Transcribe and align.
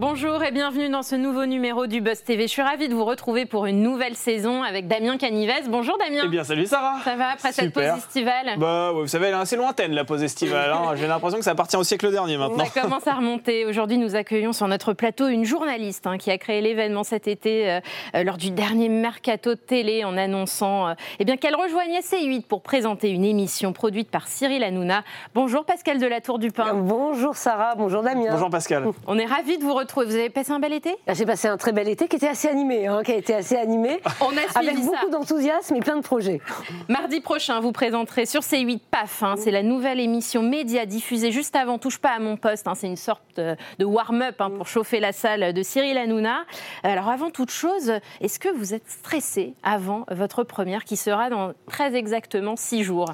Bonjour 0.00 0.42
et 0.42 0.50
bienvenue 0.50 0.88
dans 0.88 1.02
ce 1.02 1.14
nouveau 1.14 1.44
numéro 1.44 1.86
du 1.86 2.00
Buzz 2.00 2.22
TV. 2.22 2.44
Je 2.44 2.52
suis 2.52 2.62
ravie 2.62 2.88
de 2.88 2.94
vous 2.94 3.04
retrouver 3.04 3.44
pour 3.44 3.66
une 3.66 3.82
nouvelle 3.82 4.16
saison 4.16 4.62
avec 4.62 4.88
Damien 4.88 5.18
Canivez. 5.18 5.68
Bonjour 5.68 5.98
Damien. 5.98 6.22
Eh 6.24 6.28
bien, 6.28 6.42
salut 6.42 6.64
Sarah. 6.64 7.00
Ça 7.04 7.16
va 7.16 7.32
après 7.32 7.52
cette 7.52 7.70
pause 7.74 7.82
estivale? 7.98 8.54
Bah, 8.56 8.94
ouais, 8.94 9.02
vous 9.02 9.08
savez, 9.08 9.26
elle 9.26 9.34
est 9.34 9.36
assez 9.36 9.56
lointaine 9.56 9.92
la 9.92 10.04
pause 10.04 10.22
estivale. 10.22 10.72
hein. 10.72 10.92
J'ai 10.96 11.06
l'impression 11.06 11.36
que 11.36 11.44
ça 11.44 11.50
appartient 11.50 11.76
au 11.76 11.84
siècle 11.84 12.10
dernier 12.10 12.38
maintenant. 12.38 12.64
Ça 12.64 12.80
commence 12.80 13.06
à 13.06 13.12
remonter. 13.12 13.66
Aujourd'hui, 13.66 13.98
nous 13.98 14.16
accueillons 14.16 14.54
sur 14.54 14.66
notre 14.68 14.94
plateau 14.94 15.28
une 15.28 15.44
journaliste 15.44 16.06
hein, 16.06 16.16
qui 16.16 16.30
a 16.30 16.38
créé 16.38 16.62
l'événement 16.62 17.04
cet 17.04 17.28
été 17.28 17.70
euh, 17.70 17.80
euh, 18.14 18.24
lors 18.24 18.38
du 18.38 18.52
dernier 18.52 18.88
mercato 18.88 19.50
de 19.50 19.60
télé 19.60 20.04
en 20.06 20.16
annonçant 20.16 20.88
euh, 20.88 20.94
eh 21.18 21.26
bien, 21.26 21.36
qu'elle 21.36 21.56
rejoignait 21.56 22.00
C8 22.00 22.46
pour 22.46 22.62
présenter 22.62 23.10
une 23.10 23.26
émission 23.26 23.74
produite 23.74 24.10
par 24.10 24.28
Cyril 24.28 24.64
Hanouna. 24.64 25.04
Bonjour 25.34 25.66
Pascal 25.66 25.98
de 25.98 26.06
la 26.06 26.22
Tour 26.22 26.38
du 26.38 26.50
Pin. 26.52 26.72
Bonjour 26.72 27.36
Sarah, 27.36 27.74
bonjour 27.76 28.02
Damien. 28.02 28.30
Bonjour 28.30 28.48
Pascal. 28.48 28.86
On 29.06 29.18
est 29.18 29.26
ravis 29.26 29.58
de 29.58 29.62
vous 29.62 29.74
retrouver. 29.74 29.89
Vous 29.94 30.14
avez 30.14 30.30
passé 30.30 30.52
un 30.52 30.58
bel 30.60 30.72
été 30.72 30.96
J'ai 31.12 31.26
passé 31.26 31.48
un 31.48 31.56
très 31.56 31.72
bel 31.72 31.88
été 31.88 32.08
qui 32.08 32.16
était 32.16 32.28
assez 32.28 32.48
animé, 32.48 32.86
hein, 32.86 33.02
qui 33.04 33.12
a 33.12 33.16
été 33.16 33.34
assez 33.34 33.56
animé, 33.56 34.00
On 34.20 34.28
a 34.36 34.40
suivi 34.50 34.68
avec 34.68 34.76
ça. 34.76 34.82
beaucoup 34.84 35.10
d'enthousiasme 35.10 35.74
et 35.76 35.80
plein 35.80 35.96
de 35.96 36.02
projets. 36.02 36.40
Mardi 36.88 37.20
prochain, 37.20 37.60
vous 37.60 37.72
présenterez 37.72 38.26
sur 38.26 38.40
C8 38.42 38.80
PAF. 38.90 39.22
hein, 39.22 39.34
c'est 39.38 39.50
la 39.50 39.62
nouvelle 39.62 40.00
émission 40.00 40.42
média 40.42 40.86
diffusée 40.86 41.32
juste 41.32 41.56
avant 41.56 41.78
Touche 41.78 41.98
pas 41.98 42.10
à 42.10 42.18
mon 42.18 42.36
poste. 42.36 42.68
hein, 42.68 42.74
c'est 42.74 42.86
une 42.86 42.96
sorte 42.96 43.22
de, 43.36 43.56
de 43.78 43.84
warm-up 43.84 44.40
hein, 44.40 44.50
pour 44.50 44.66
chauffer 44.66 45.00
la 45.00 45.12
salle 45.12 45.52
de 45.52 45.62
Cyril 45.62 45.98
Hanouna. 45.98 46.44
Alors 46.82 47.08
avant 47.08 47.30
toute 47.30 47.50
chose, 47.50 47.92
est-ce 48.20 48.38
que 48.38 48.48
vous 48.48 48.74
êtes 48.74 48.88
stressé 48.88 49.54
avant 49.62 50.04
votre 50.10 50.44
première 50.44 50.84
qui 50.84 50.96
sera 50.96 51.30
dans 51.30 51.52
très 51.68 51.94
exactement 51.94 52.56
six 52.56 52.82
jours? 52.84 53.12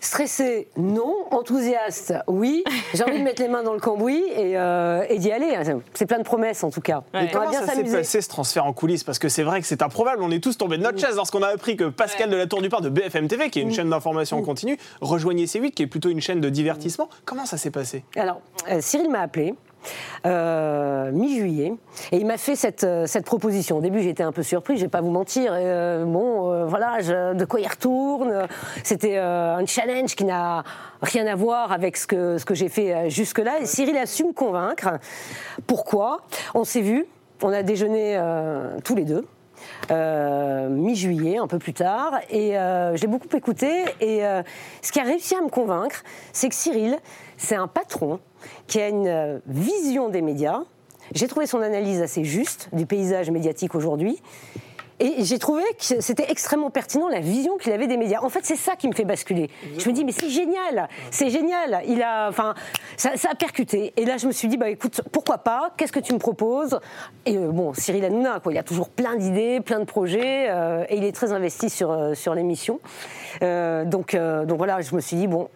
Stressé, 0.00 0.68
non. 0.76 1.14
Enthousiaste, 1.30 2.14
oui. 2.26 2.64
J'ai 2.94 3.04
envie 3.04 3.18
de 3.18 3.24
mettre 3.24 3.42
les 3.42 3.48
mains 3.48 3.62
dans 3.62 3.74
le 3.74 3.80
cambouis 3.80 4.24
et, 4.34 4.56
euh, 4.58 5.04
et 5.08 5.18
d'y 5.18 5.30
aller. 5.30 5.56
C'est 5.94 6.06
plein 6.06 6.18
de 6.18 6.24
promesses 6.24 6.64
en 6.64 6.70
tout 6.70 6.80
cas. 6.80 7.02
Ouais. 7.14 7.28
Comment 7.32 7.50
bien 7.50 7.64
ça 7.64 7.74
s'est 7.74 7.84
passé 7.84 8.20
ce 8.20 8.28
transfert 8.28 8.64
en 8.64 8.72
coulisses? 8.72 9.04
Parce 9.04 9.18
que 9.18 9.28
c'est 9.28 9.42
vrai 9.42 9.60
que 9.60 9.66
c'est 9.66 9.82
improbable. 9.82 10.22
On 10.22 10.30
est 10.30 10.42
tous 10.42 10.56
tombés 10.56 10.78
de 10.78 10.82
notre 10.82 10.98
chaise 10.98 11.16
lorsqu'on 11.16 11.42
a 11.42 11.48
appris 11.48 11.76
que 11.76 11.84
Pascal 11.88 12.30
de 12.30 12.36
la 12.36 12.46
Tour 12.46 12.62
du 12.62 12.68
Pin 12.68 12.80
de 12.80 12.88
BFM 12.88 13.28
TV, 13.28 13.50
qui 13.50 13.60
est 13.60 13.62
une 13.62 13.72
chaîne 13.72 13.90
d'information 13.90 14.38
en 14.38 14.42
continu, 14.42 14.78
rejoignait 15.00 15.44
C8, 15.44 15.72
qui 15.72 15.82
est 15.82 15.86
plutôt 15.86 16.08
une 16.08 16.20
chaîne 16.20 16.40
de 16.40 16.48
divertissement. 16.48 17.08
Comment 17.24 17.46
ça 17.46 17.56
s'est 17.56 17.70
passé? 17.70 18.04
Alors, 18.16 18.40
euh, 18.70 18.78
Cyril 18.80 19.10
m'a 19.10 19.20
appelé. 19.20 19.54
Euh, 20.26 21.10
mi-juillet 21.12 21.74
et 22.12 22.16
il 22.16 22.26
m'a 22.26 22.36
fait 22.36 22.56
cette, 22.56 22.84
euh, 22.84 23.06
cette 23.06 23.24
proposition. 23.24 23.78
Au 23.78 23.80
début, 23.80 24.00
j'étais 24.02 24.22
un 24.22 24.32
peu 24.32 24.42
surpris, 24.42 24.76
je 24.76 24.82
vais 24.82 24.88
pas 24.88 25.00
vous 25.00 25.10
mentir. 25.10 25.52
Euh, 25.54 26.04
bon, 26.04 26.66
voilà, 26.66 26.98
de 27.34 27.44
quoi 27.44 27.60
il 27.60 27.68
retourne 27.68 28.46
C'était 28.82 29.16
un 29.16 29.64
challenge 29.66 30.14
qui 30.14 30.24
n'a 30.24 30.64
rien 31.02 31.26
à 31.26 31.34
voir 31.34 31.72
avec 31.72 31.96
ce 31.96 32.06
que, 32.06 32.38
ce 32.38 32.44
que 32.44 32.54
j'ai 32.54 32.68
fait 32.68 33.10
jusque-là. 33.10 33.60
Et 33.60 33.66
Cyril 33.66 33.96
a 33.96 34.06
su 34.06 34.24
me 34.24 34.32
convaincre. 34.32 34.98
Pourquoi? 35.66 36.18
On 36.54 36.64
s'est 36.64 36.82
vu, 36.82 37.06
on 37.42 37.52
a 37.52 37.62
déjeuné 37.62 38.20
tous 38.84 38.94
les 38.94 39.04
deux. 39.04 39.24
Euh, 39.90 40.68
mi-juillet, 40.68 41.38
un 41.38 41.46
peu 41.46 41.58
plus 41.58 41.72
tard, 41.72 42.18
et 42.30 42.58
euh, 42.58 42.96
je 42.96 43.02
l'ai 43.02 43.08
beaucoup 43.08 43.34
écouté. 43.36 43.84
Et 44.00 44.24
euh, 44.24 44.42
ce 44.82 44.92
qui 44.92 45.00
a 45.00 45.04
réussi 45.04 45.34
à 45.34 45.40
me 45.40 45.48
convaincre, 45.48 46.02
c'est 46.32 46.48
que 46.48 46.54
Cyril, 46.54 46.98
c'est 47.36 47.56
un 47.56 47.66
patron 47.66 48.20
qui 48.66 48.80
a 48.80 48.88
une 48.88 49.06
euh, 49.06 49.38
vision 49.46 50.08
des 50.08 50.22
médias. 50.22 50.62
J'ai 51.12 51.26
trouvé 51.26 51.46
son 51.46 51.60
analyse 51.60 52.00
assez 52.00 52.24
juste 52.24 52.68
du 52.72 52.86
paysage 52.86 53.30
médiatique 53.30 53.74
aujourd'hui. 53.74 54.22
Et 55.00 55.24
j'ai 55.24 55.38
trouvé 55.38 55.62
que 55.78 56.00
c'était 56.00 56.30
extrêmement 56.30 56.68
pertinent 56.68 57.08
la 57.08 57.20
vision 57.20 57.56
qu'il 57.56 57.72
avait 57.72 57.86
des 57.86 57.96
médias. 57.96 58.20
En 58.20 58.28
fait, 58.28 58.40
c'est 58.42 58.56
ça 58.56 58.76
qui 58.76 58.86
me 58.86 58.92
fait 58.92 59.06
basculer. 59.06 59.50
Je 59.78 59.88
me 59.88 59.94
dis, 59.94 60.04
mais 60.04 60.12
c'est 60.12 60.28
génial, 60.28 60.88
c'est 61.10 61.30
génial. 61.30 61.82
Il 61.86 62.02
a, 62.02 62.28
enfin, 62.28 62.54
ça, 62.98 63.16
ça 63.16 63.30
a 63.32 63.34
percuté. 63.34 63.94
Et 63.96 64.04
là, 64.04 64.18
je 64.18 64.26
me 64.26 64.32
suis 64.32 64.46
dit, 64.46 64.58
bah 64.58 64.68
écoute, 64.68 65.00
pourquoi 65.10 65.38
pas? 65.38 65.72
Qu'est-ce 65.76 65.92
que 65.92 66.00
tu 66.00 66.12
me 66.12 66.18
proposes? 66.18 66.78
Et 67.24 67.38
euh, 67.38 67.50
bon, 67.50 67.72
Cyril 67.72 68.04
Hanouna, 68.04 68.40
quoi, 68.40 68.52
il 68.52 68.58
a 68.58 68.62
toujours 68.62 68.90
plein 68.90 69.16
d'idées, 69.16 69.60
plein 69.60 69.80
de 69.80 69.84
projets, 69.84 70.50
euh, 70.50 70.84
et 70.90 70.96
il 70.96 71.04
est 71.04 71.12
très 71.12 71.32
investi 71.32 71.70
sur 71.70 71.90
euh, 71.90 72.14
sur 72.14 72.34
l'émission. 72.34 72.80
Euh, 73.42 73.84
donc, 73.86 74.14
donc 74.14 74.58
voilà, 74.58 74.82
je 74.82 74.94
me 74.94 75.00
suis 75.00 75.16
dit, 75.16 75.26
bon, 75.26 75.48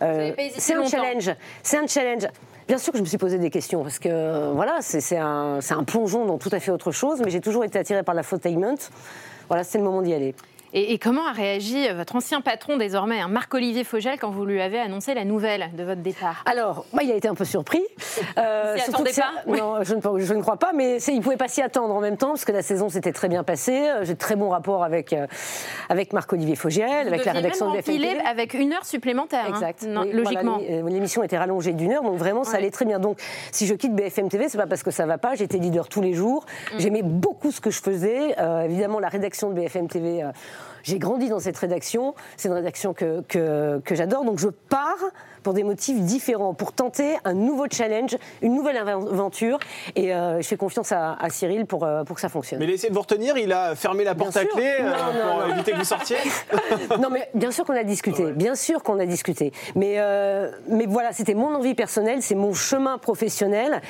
c'est 0.00 0.74
un 0.74 0.78
longtemps. 0.78 0.88
challenge, 0.88 1.30
c'est 1.62 1.78
un 1.78 1.86
challenge. 1.86 2.26
Bien 2.70 2.78
sûr 2.78 2.92
que 2.92 2.98
je 2.98 3.02
me 3.02 3.08
suis 3.08 3.18
posé 3.18 3.36
des 3.36 3.50
questions 3.50 3.82
parce 3.82 3.98
que 3.98 4.52
voilà, 4.52 4.76
c'est 4.80 5.00
c'est 5.00 5.18
un, 5.18 5.60
c'est 5.60 5.74
plongeon 5.84 6.24
dans 6.24 6.38
tout 6.38 6.50
à 6.52 6.60
fait 6.60 6.70
autre 6.70 6.92
chose, 6.92 7.20
mais 7.20 7.28
j'ai 7.28 7.40
toujours 7.40 7.64
été 7.64 7.80
attirée 7.80 8.04
par 8.04 8.14
la 8.14 8.22
fotainment. 8.22 8.76
Voilà, 9.48 9.64
c'était 9.64 9.78
le 9.78 9.84
moment 9.84 10.02
d'y 10.02 10.14
aller. 10.14 10.36
Et, 10.72 10.92
et 10.92 10.98
comment 10.98 11.26
a 11.26 11.32
réagi 11.32 11.88
euh, 11.88 11.94
votre 11.94 12.16
ancien 12.16 12.40
patron 12.40 12.76
désormais, 12.76 13.20
hein, 13.20 13.28
Marc-Olivier 13.28 13.84
Fogel, 13.84 14.18
quand 14.20 14.30
vous 14.30 14.44
lui 14.44 14.60
avez 14.60 14.78
annoncé 14.78 15.14
la 15.14 15.24
nouvelle 15.24 15.70
de 15.76 15.82
votre 15.84 16.00
départ 16.02 16.42
Alors, 16.46 16.84
moi, 16.92 17.02
il 17.02 17.10
a 17.10 17.14
été 17.16 17.28
un 17.28 17.34
peu 17.34 17.44
surpris. 17.44 17.82
Euh, 18.38 18.76
Il 18.76 18.82
attendait 18.82 19.12
pas. 19.12 19.32
Non, 19.46 19.82
je 19.82 19.94
ne, 19.94 20.00
je 20.24 20.34
ne 20.34 20.40
crois 20.42 20.56
pas, 20.56 20.72
mais 20.74 20.98
il 21.02 21.16
ne 21.16 21.22
pouvait 21.22 21.36
pas 21.36 21.48
s'y 21.48 21.62
attendre 21.62 21.94
en 21.94 22.00
même 22.00 22.16
temps, 22.16 22.28
parce 22.28 22.44
que 22.44 22.52
la 22.52 22.62
saison 22.62 22.88
s'était 22.88 23.12
très 23.12 23.28
bien 23.28 23.42
passée. 23.44 23.88
Euh, 23.88 24.04
J'ai 24.04 24.14
de 24.14 24.18
très 24.18 24.36
bons 24.36 24.50
rapports 24.50 24.84
avec, 24.84 25.12
euh, 25.12 25.26
avec 25.88 26.12
Marc-Olivier 26.12 26.54
Fogiel, 26.56 27.06
avec 27.08 27.24
la 27.24 27.32
rédaction 27.32 27.66
de 27.66 27.72
même 27.72 27.80
BFM 27.82 27.94
empiler 27.94 28.08
TV. 28.16 28.26
avec 28.28 28.54
une 28.54 28.72
heure 28.72 28.84
supplémentaire. 28.84 29.44
hein. 29.46 29.50
Exact. 29.50 29.82
Non, 29.82 30.02
Oui, 30.02 30.12
logiquement. 30.12 30.58
voilà, 30.58 30.88
L'émission 30.90 31.22
était 31.22 31.38
rallongée 31.38 31.72
d'une 31.72 31.92
heure, 31.92 32.02
donc 32.02 32.16
vraiment 32.16 32.44
ça 32.44 32.52
Ouais. 32.52 32.58
allait 32.58 32.70
très 32.70 32.84
bien. 32.84 32.98
Donc 33.00 33.18
si 33.52 33.66
je 33.66 33.74
quitte 33.74 33.94
BFM 33.94 34.28
TV, 34.28 34.48
c'est 34.48 34.58
pas 34.58 34.66
parce 34.66 34.82
que 34.82 34.90
ça 34.90 35.06
va 35.06 35.18
pas. 35.18 35.34
J'étais 35.34 35.58
leader 35.58 35.88
tous 35.88 36.00
les 36.02 36.12
jours. 36.14 36.44
Mm. 36.74 36.78
J'aimais 36.80 37.02
beaucoup 37.02 37.50
ce 37.50 37.60
que 37.60 37.70
je 37.70 37.80
faisais. 37.80 38.34
Euh, 38.38 38.62
évidemment, 38.62 38.98
la 39.00 39.08
rédaction 39.08 39.48
de 39.50 39.54
BFM 39.54 39.88
TV. 39.88 40.22
J'ai 40.82 40.98
grandi 40.98 41.28
dans 41.28 41.40
cette 41.40 41.56
rédaction. 41.56 42.14
C'est 42.36 42.48
une 42.48 42.54
rédaction 42.54 42.94
que, 42.94 43.22
que, 43.28 43.80
que 43.84 43.94
j'adore. 43.94 44.24
Donc 44.24 44.38
je 44.38 44.48
pars 44.48 44.96
pour 45.42 45.54
des 45.54 45.62
motifs 45.62 46.00
différents, 46.00 46.54
pour 46.54 46.72
tenter 46.72 47.16
un 47.24 47.34
nouveau 47.34 47.66
challenge, 47.70 48.16
une 48.42 48.54
nouvelle 48.54 48.76
aventure. 48.76 49.58
Et 49.96 50.14
euh, 50.14 50.40
je 50.40 50.46
fais 50.46 50.56
confiance 50.56 50.92
à, 50.92 51.14
à 51.14 51.30
Cyril 51.30 51.66
pour, 51.66 51.84
euh, 51.84 52.04
pour 52.04 52.16
que 52.16 52.20
ça 52.20 52.28
fonctionne. 52.28 52.58
Mais 52.58 52.66
il 52.66 52.70
a 52.70 52.74
essayé 52.74 52.90
de 52.90 52.94
vous 52.94 53.00
retenir, 53.00 53.36
il 53.36 53.52
a 53.52 53.74
fermé 53.74 54.04
la 54.04 54.14
porte 54.14 54.36
à 54.36 54.40
sûr. 54.40 54.50
clé 54.50 54.70
euh, 54.80 54.90
Non, 54.90 55.32
pour 55.32 55.46
non. 55.48 55.54
éviter 55.54 55.72
que 55.72 55.78
vous 55.78 55.84
sortiez. 55.84 56.18
non, 57.00 57.08
mais 57.10 57.28
bien 57.34 57.50
sûr 57.50 57.64
qu'on 57.64 57.76
a 57.76 57.84
discuté, 57.84 58.32
bien 58.32 58.54
sûr 58.54 58.82
qu'on 58.82 58.98
a 58.98 59.06
discuté. 59.06 59.52
Mais, 59.74 59.98
mais 60.68 60.86
voilà, 60.86 61.12
c'était 61.12 61.34
mon 61.34 61.54
envie 61.54 61.74
personnelle, 61.74 62.22
c'est 62.22 62.34
mon 62.34 62.52
chemin 62.52 62.98
professionnel. 62.98 63.80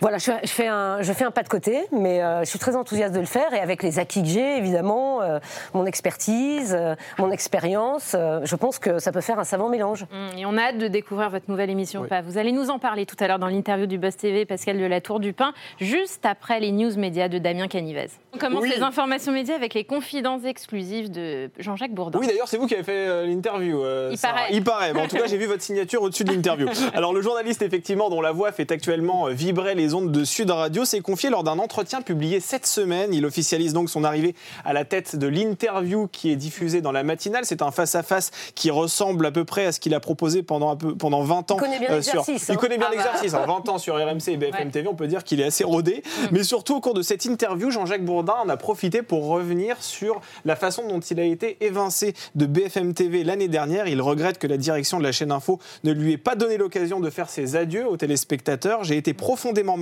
Voilà, 0.00 0.18
je 0.18 0.24
fais, 0.24 0.38
je 0.44 0.48
fais 0.50 0.66
un, 0.68 1.02
je 1.02 1.12
fais 1.12 1.24
un 1.24 1.30
pas 1.30 1.42
de 1.42 1.48
côté, 1.48 1.80
mais 1.92 2.22
euh, 2.22 2.40
je 2.40 2.44
suis 2.50 2.58
très 2.58 2.76
enthousiaste 2.76 3.14
de 3.14 3.20
le 3.20 3.26
faire 3.26 3.52
et 3.52 3.58
avec 3.60 3.82
les 3.82 3.98
acquis 3.98 4.22
que 4.22 4.28
j'ai, 4.28 4.56
évidemment, 4.56 5.22
euh, 5.22 5.38
mon 5.74 5.86
expertise, 5.86 6.76
euh, 6.78 6.94
mon 7.18 7.30
expérience, 7.30 8.14
euh, 8.14 8.40
je 8.44 8.54
pense 8.56 8.78
que 8.78 8.98
ça 9.00 9.10
peut 9.12 9.20
faire 9.20 9.38
un 9.38 9.44
savant 9.44 9.68
mélange. 9.68 10.04
Hum, 10.12 10.38
Et 10.38 10.46
on 10.46 10.56
a 10.56 10.62
hâte 10.68 10.78
de 10.78 10.88
découvrir 10.88 11.30
votre 11.30 11.50
nouvelle 11.50 11.70
émission. 11.70 12.02
Oui. 12.02 12.08
Vous 12.24 12.38
allez 12.38 12.52
nous 12.52 12.70
en 12.70 12.78
parler 12.78 13.06
tout 13.06 13.16
à 13.20 13.26
l'heure 13.26 13.38
dans 13.38 13.48
l'interview 13.48 13.86
du 13.86 13.98
Buzz 13.98 14.16
TV, 14.16 14.44
Pascal 14.46 14.78
de 14.78 14.84
la 14.86 15.00
Tour 15.00 15.18
du 15.20 15.32
Pin, 15.32 15.52
juste 15.80 16.24
après 16.26 16.60
les 16.60 16.70
news 16.72 16.96
médias 16.96 17.28
de 17.28 17.38
Damien 17.38 17.66
Canivez. 17.68 18.08
On 18.34 18.38
commence 18.38 18.62
Oui. 18.62 18.72
les 18.74 18.82
informations 18.82 19.32
médias 19.32 19.54
avec 19.56 19.74
les 19.74 19.84
confidences 19.84 20.44
exclusives 20.44 21.10
de 21.10 21.50
Jean-Jacques 21.58 21.92
Bourdin. 21.94 22.18
Oui, 22.20 22.26
d'ailleurs, 22.26 22.46
c'est 22.48 22.56
vous 22.56 22.66
qui 22.66 22.74
avez 22.74 22.84
fait 22.84 23.08
euh, 23.08 23.26
l'interview. 23.26 23.82
euh, 23.82 24.10
Il 24.12 24.18
Sarah. 24.18 24.34
paraît. 24.34 24.48
Il 24.52 24.62
paraît. 24.64 24.92
Mais 24.92 25.00
en 25.02 25.08
tout 25.08 25.16
cas, 25.16 25.26
j'ai 25.26 25.38
vu 25.38 25.46
votre 25.46 25.62
signature 25.62 26.02
au-dessus 26.02 26.24
de 26.24 26.32
l'interview. 26.32 26.68
Alors, 26.94 27.12
le 27.12 27.20
journaliste, 27.20 27.62
effectivement, 27.62 28.10
dont 28.10 28.20
la 28.20 28.32
voix 28.32 28.52
fait 28.52 28.70
actuellement 28.70 29.26
vibrer 29.26 29.74
les 29.74 29.87
ondes 29.94 30.12
de 30.12 30.24
Sud 30.24 30.50
Radio, 30.50 30.84
s'est 30.84 31.00
confié 31.00 31.30
lors 31.30 31.44
d'un 31.44 31.58
entretien 31.58 32.02
publié 32.02 32.40
cette 32.40 32.66
semaine. 32.66 33.12
Il 33.14 33.24
officialise 33.26 33.72
donc 33.72 33.90
son 33.90 34.04
arrivée 34.04 34.34
à 34.64 34.72
la 34.72 34.84
tête 34.84 35.16
de 35.16 35.26
l'interview 35.26 36.08
qui 36.10 36.30
est 36.30 36.36
diffusée 36.36 36.80
dans 36.80 36.92
la 36.92 37.02
matinale. 37.02 37.44
C'est 37.44 37.62
un 37.62 37.70
face-à-face 37.70 38.30
qui 38.54 38.70
ressemble 38.70 39.26
à 39.26 39.30
peu 39.30 39.44
près 39.44 39.66
à 39.66 39.72
ce 39.72 39.80
qu'il 39.80 39.94
a 39.94 40.00
proposé 40.00 40.42
pendant, 40.42 40.70
un 40.70 40.76
peu, 40.76 40.94
pendant 40.94 41.22
20 41.22 41.50
ans. 41.52 41.56
Il 41.56 41.60
connaît 41.60 41.78
bien 41.78 41.88
sur- 42.02 42.20
l'exercice, 42.20 42.48
Il 42.48 42.52
hein. 42.52 42.56
connaît 42.56 42.78
bien 42.78 42.86
Ah 42.90 42.94
bah. 42.94 43.02
l'exercice. 43.02 43.34
hein. 43.34 43.44
20 43.46 43.68
ans 43.68 43.78
sur 43.78 43.94
RMC 43.96 44.28
et 44.28 44.36
BFM 44.36 44.66
Ouais. 44.66 44.70
TV, 44.70 44.88
on 44.88 44.94
peut 44.94 45.06
dire 45.06 45.24
qu'il 45.24 45.40
est 45.40 45.44
assez 45.44 45.64
rodé. 45.64 46.02
Mais 46.32 46.42
surtout, 46.44 46.76
au 46.76 46.80
cours 46.80 46.94
de 46.94 47.02
cette 47.02 47.24
interview, 47.24 47.70
Jean-Jacques 47.70 48.04
Bourdin 48.04 48.34
en 48.44 48.48
a 48.48 48.56
profité 48.56 49.02
pour 49.02 49.26
revenir 49.28 49.82
sur 49.82 50.20
la 50.44 50.56
façon 50.56 50.86
dont 50.88 51.00
il 51.00 51.18
a 51.20 51.24
été 51.24 51.56
évincé 51.64 52.14
de 52.34 52.46
BFM 52.46 52.94
TV 52.94 53.24
l'année 53.24 53.48
dernière. 53.48 53.86
Il 53.88 54.02
regrette 54.02 54.38
que 54.38 54.46
la 54.46 54.56
direction 54.58 54.98
de 54.98 55.04
la 55.04 55.12
chaîne 55.12 55.32
Info 55.32 55.58
ne 55.84 55.92
lui 55.92 56.12
ait 56.12 56.18
pas 56.18 56.34
donné 56.34 56.56
l'occasion 56.58 57.00
de 57.00 57.08
faire 57.10 57.30
ses 57.30 57.56
adieux 57.56 57.86
aux 57.88 57.96
téléspectateurs. 57.96 58.84
J'ai 58.84 58.96
été 58.96 59.14
profondément 59.14 59.76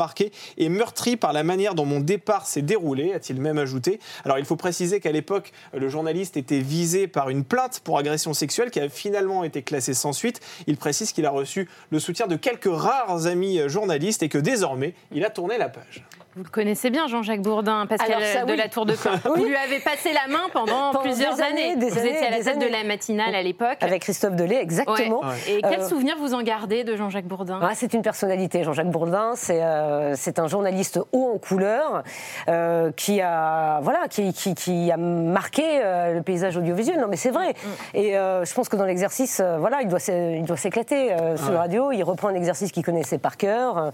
et 0.59 0.69
meurtri 0.69 1.17
par 1.17 1.33
la 1.33 1.43
manière 1.43 1.75
dont 1.75 1.85
mon 1.85 2.01
départ 2.01 2.47
s'est 2.47 2.63
déroulé, 2.63 3.13
a-t-il 3.13 3.41
même 3.41 3.59
ajouté. 3.59 4.01
Alors 4.25 4.39
il 4.39 4.45
faut 4.45 4.57
préciser 4.57 5.01
qu'à 5.01 5.13
l'époque, 5.13 5.53
le 5.73 5.89
journaliste 5.89 6.37
était 6.37 6.61
visé 6.61 7.07
par 7.07 7.31
une 7.31 7.45
plainte 7.45 7.81
pour 7.81 7.99
agression 7.99 8.35
sexuelle 8.35 8.71
qui 8.71 8.81
a 8.81 8.89
finalement 8.89 9.45
été 9.45 9.63
classée 9.63 9.95
sans 9.95 10.13
suite. 10.13 10.41
Il 10.67 10.77
précise 10.77 11.13
qu'il 11.13 11.27
a 11.27 11.31
reçu 11.31 11.69
le 11.91 11.99
soutien 11.99 12.27
de 12.27 12.37
quelques 12.37 12.71
rares 12.71 13.27
amis 13.27 13.61
journalistes 13.67 14.23
et 14.23 14.29
que 14.29 14.39
désormais, 14.39 14.95
il 15.13 15.25
a 15.25 15.31
tourné 15.31 15.59
la 15.59 15.69
page. 15.69 16.05
Vous 16.37 16.43
le 16.45 16.51
connaissez 16.51 16.91
bien, 16.91 17.07
Jean-Jacques 17.07 17.41
Bourdin, 17.41 17.87
Pascal 17.87 18.23
ça, 18.23 18.45
de 18.45 18.51
oui. 18.51 18.59
la 18.59 18.69
Tour 18.69 18.85
de 18.85 18.93
Caen. 19.03 19.13
Vous 19.25 19.43
lui 19.43 19.57
avez 19.57 19.79
passé 19.79 20.11
la 20.13 20.31
main 20.31 20.45
pendant, 20.53 20.91
Pendant 20.91 21.01
plusieurs 21.01 21.41
années, 21.41 21.75
Vous 21.77 21.99
années, 21.99 22.11
étiez 22.11 22.27
à 22.27 22.31
la 22.31 22.45
tête 22.45 22.59
de 22.59 22.67
la 22.71 22.85
matinale 22.85 23.35
à 23.35 23.41
l'époque. 23.43 23.79
Avec 23.81 24.03
Christophe 24.03 24.35
Delay, 24.37 24.61
exactement. 24.61 25.21
Ouais. 25.21 25.35
Et 25.55 25.63
quel 25.63 25.81
Euh, 25.81 25.89
souvenir 25.89 26.15
vous 26.19 26.35
en 26.35 26.43
gardez 26.43 26.85
de 26.85 26.95
Jean-Jacques 26.95 27.25
Bourdin? 27.25 27.59
Ah, 27.63 27.71
c'est 27.75 27.95
une 27.95 28.03
personnalité, 28.03 28.65
Jean-Jacques 28.65 28.91
Bourdin. 28.91 29.33
C'est 29.35 29.63
euh, 29.63 30.15
c'est 30.15 30.39
un 30.39 30.47
journaliste 30.47 31.01
haut 31.13 31.33
en 31.35 31.39
couleur 31.39 32.03
euh, 32.51 32.93
qui 32.95 33.23
a 33.23 33.81
voilà 33.81 34.01
qui, 34.11 34.35
qui, 34.35 34.55
qui 34.55 34.93
a 34.93 34.99
marqué 34.99 35.63
euh, 35.83 36.13
le 36.13 36.23
paysage 36.23 36.59
audiovisuel. 36.59 37.01
Non, 37.01 37.07
mais 37.09 37.17
c'est 37.17 37.31
vrai. 37.31 37.55
Et 37.95 38.19
euh, 38.19 38.45
je 38.45 38.53
pense 38.53 38.69
que 38.69 38.77
dans 38.77 38.85
l'exercice, 38.85 39.41
euh, 39.43 39.57
voilà, 39.57 39.81
il 39.81 39.89
doit 39.89 40.01
s'é- 40.01 40.37
il 40.37 40.45
doit 40.45 40.59
s'éclater 40.59 41.15
euh, 41.15 41.39
sur 41.39 41.53
la 41.53 41.61
radio. 41.61 41.93
Il 41.93 42.03
reprend 42.03 42.29
un 42.29 42.35
exercice 42.35 42.73
qu'il 42.73 42.85
connaissait 42.85 43.17
par 43.17 43.39
cœur. 43.39 43.91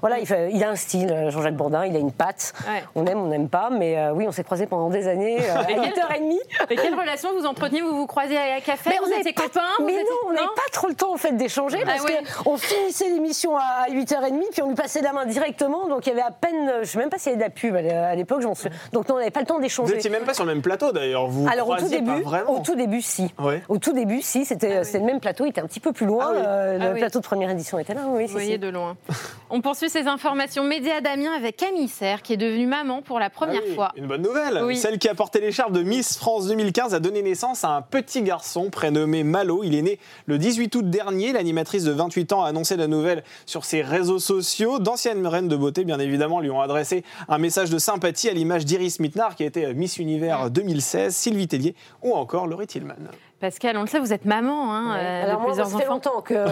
Voilà, 0.00 0.18
il, 0.18 0.26
fait- 0.26 0.50
il 0.52 0.64
a 0.64 0.70
un 0.70 0.74
style, 0.76 1.26
Jean-Jacques 1.28 1.54
Bourdin. 1.54 1.75
Il 1.84 1.96
a 1.96 1.98
une 1.98 2.12
patte. 2.12 2.52
Ouais. 2.68 2.82
On 2.94 3.04
aime, 3.06 3.18
on 3.20 3.26
n'aime 3.26 3.48
pas, 3.48 3.70
mais 3.70 3.98
euh, 3.98 4.12
oui, 4.12 4.26
on 4.28 4.32
s'est 4.32 4.44
croisés 4.44 4.66
pendant 4.66 4.88
des 4.90 5.08
années 5.08 5.38
euh, 5.40 5.58
à 5.60 5.64
quel- 5.64 5.80
8h30. 5.80 6.36
Et 6.70 6.76
quelle 6.76 6.94
relation 6.94 7.28
vous 7.38 7.46
entreteniez 7.46 7.80
Vous 7.82 7.96
vous 7.96 8.06
croisez 8.06 8.36
à 8.36 8.54
la 8.56 8.60
café 8.60 8.90
Mais 8.90 8.96
Vous 9.02 9.08
n'avait 9.08 9.20
étiez 9.20 9.32
pas- 9.32 9.42
copains 9.42 9.60
vous 9.78 9.84
Mais 9.86 9.94
non, 9.94 10.00
on 10.28 10.32
n'avait 10.32 10.46
pas 10.46 10.70
trop 10.72 10.88
le 10.88 10.94
temps 10.94 11.12
en 11.12 11.16
fait 11.16 11.32
d'échanger 11.32 11.78
parce 11.84 12.00
Ah 12.02 12.04
ouais. 12.04 12.18
qu'on 12.44 12.56
finissait 12.56 13.08
l'émission 13.10 13.56
à 13.56 13.86
8h30 13.90 14.40
puis 14.52 14.62
on 14.62 14.68
lui 14.68 14.74
passait 14.74 15.00
la 15.02 15.12
main 15.12 15.26
directement 15.26 15.86
donc 15.88 16.06
il 16.06 16.10
y 16.10 16.12
avait 16.12 16.22
à 16.22 16.30
peine, 16.30 16.70
je 16.82 16.84
sais 16.86 16.98
même 16.98 17.10
pas 17.10 17.18
s'il 17.18 17.32
y 17.32 17.34
avait 17.34 17.44
de 17.44 17.48
la 17.48 17.50
pub 17.50 17.74
à 17.76 18.14
l'époque, 18.14 18.40
j'en 18.42 18.54
suis. 18.54 18.68
Donc 18.92 19.08
non, 19.08 19.16
on 19.16 19.18
n'avait 19.18 19.30
pas 19.30 19.40
le 19.40 19.46
temps 19.46 19.56
Vous 19.56 19.60
d'échanger. 19.62 19.94
n'étiez 19.94 20.10
même 20.10 20.24
pas 20.24 20.34
sur 20.34 20.44
le 20.44 20.52
même 20.52 20.62
plateau 20.62 20.92
d'ailleurs. 20.92 21.26
Vous 21.26 21.46
Alors 21.50 21.68
au 21.68 21.76
tout 21.76 21.88
début, 21.88 22.22
vraiment. 22.22 22.50
au 22.52 22.58
tout 22.60 22.74
début 22.74 23.02
si. 23.02 23.32
Ouais. 23.38 23.62
Au 23.68 23.78
tout 23.78 23.92
début 23.92 24.22
si, 24.22 24.44
c'était 24.44 24.84
c'était 24.84 24.98
le 25.00 25.04
même 25.04 25.20
plateau, 25.20 25.44
il 25.44 25.50
était 25.50 25.60
un 25.60 25.66
petit 25.66 25.80
peu 25.80 25.92
plus 25.92 26.06
loin. 26.06 26.26
Ah 26.28 26.32
oui. 26.32 26.38
euh, 26.44 26.78
Ah 26.80 26.84
le 26.88 26.92
oui. 26.94 27.00
plateau 27.00 27.18
de 27.20 27.24
première 27.24 27.50
édition 27.50 27.78
était 27.78 27.94
là, 27.94 28.02
oui. 28.08 28.26
Vous 28.26 28.32
voyez 28.32 28.58
de 28.58 28.68
loin. 28.68 28.96
On 29.50 29.60
poursuit 29.60 29.88
ces 29.90 30.06
informations 30.06 30.64
médias 30.64 31.00
d'Amiens 31.00 31.32
avec 31.36 31.56
Camille 31.66 31.88
Serre, 31.88 32.22
qui 32.22 32.32
est 32.32 32.36
devenue 32.36 32.66
maman 32.66 33.02
pour 33.02 33.18
la 33.18 33.28
première 33.28 33.60
Ah 33.64 33.66
oui, 33.68 33.74
fois. 33.74 33.92
Une 33.96 34.06
bonne 34.06 34.22
nouvelle. 34.22 34.62
Oui. 34.62 34.76
Celle 34.76 34.98
qui 34.98 35.08
a 35.08 35.16
porté 35.16 35.40
l'écharpe 35.40 35.72
de 35.72 35.82
Miss 35.82 36.16
France 36.16 36.46
2015 36.46 36.94
a 36.94 37.00
donné 37.00 37.22
naissance 37.22 37.64
à 37.64 37.70
un 37.70 37.82
petit 37.82 38.22
garçon 38.22 38.70
prénommé 38.70 39.24
Malo. 39.24 39.64
Il 39.64 39.74
est 39.74 39.82
né 39.82 39.98
le 40.26 40.38
18 40.38 40.76
août 40.76 40.88
dernier. 40.88 41.32
L'animatrice 41.32 41.82
de 41.82 41.90
28 41.90 42.32
ans 42.34 42.44
a 42.44 42.48
annoncé 42.50 42.76
la 42.76 42.86
nouvelle 42.86 43.24
sur 43.46 43.64
ses 43.64 43.82
réseaux 43.82 44.20
sociaux. 44.20 44.78
D'anciennes 44.78 45.26
reines 45.26 45.48
de 45.48 45.56
beauté, 45.56 45.84
bien 45.84 45.98
évidemment, 45.98 46.38
lui 46.38 46.50
ont 46.50 46.60
adressé 46.60 47.02
un 47.28 47.38
message 47.38 47.70
de 47.70 47.78
sympathie 47.78 48.28
à 48.28 48.32
l'image 48.32 48.64
d'Iris 48.64 49.00
Mittenard, 49.00 49.34
qui 49.34 49.42
a 49.42 49.46
été 49.46 49.74
Miss 49.74 49.98
Univers 49.98 50.50
2016, 50.50 51.16
Sylvie 51.16 51.48
Tellier 51.48 51.74
ou 52.00 52.14
encore 52.14 52.46
Laurie 52.46 52.68
Tillman. 52.68 52.94
Pascal, 53.40 53.76
on 53.76 53.82
le 53.82 53.86
sait, 53.86 53.98
vous 53.98 54.14
êtes 54.14 54.24
maman 54.24 54.72
hein, 54.74 54.94
Ouais. 54.94 55.00
euh, 55.04 55.24
Alors 55.24 55.36
de 55.36 55.40
moi, 55.42 55.46
plusieurs 55.48 55.66
ça 55.68 55.76
fait 55.78 55.84
enfants. 55.84 55.92
longtemps 55.94 56.20
que. 56.22 56.34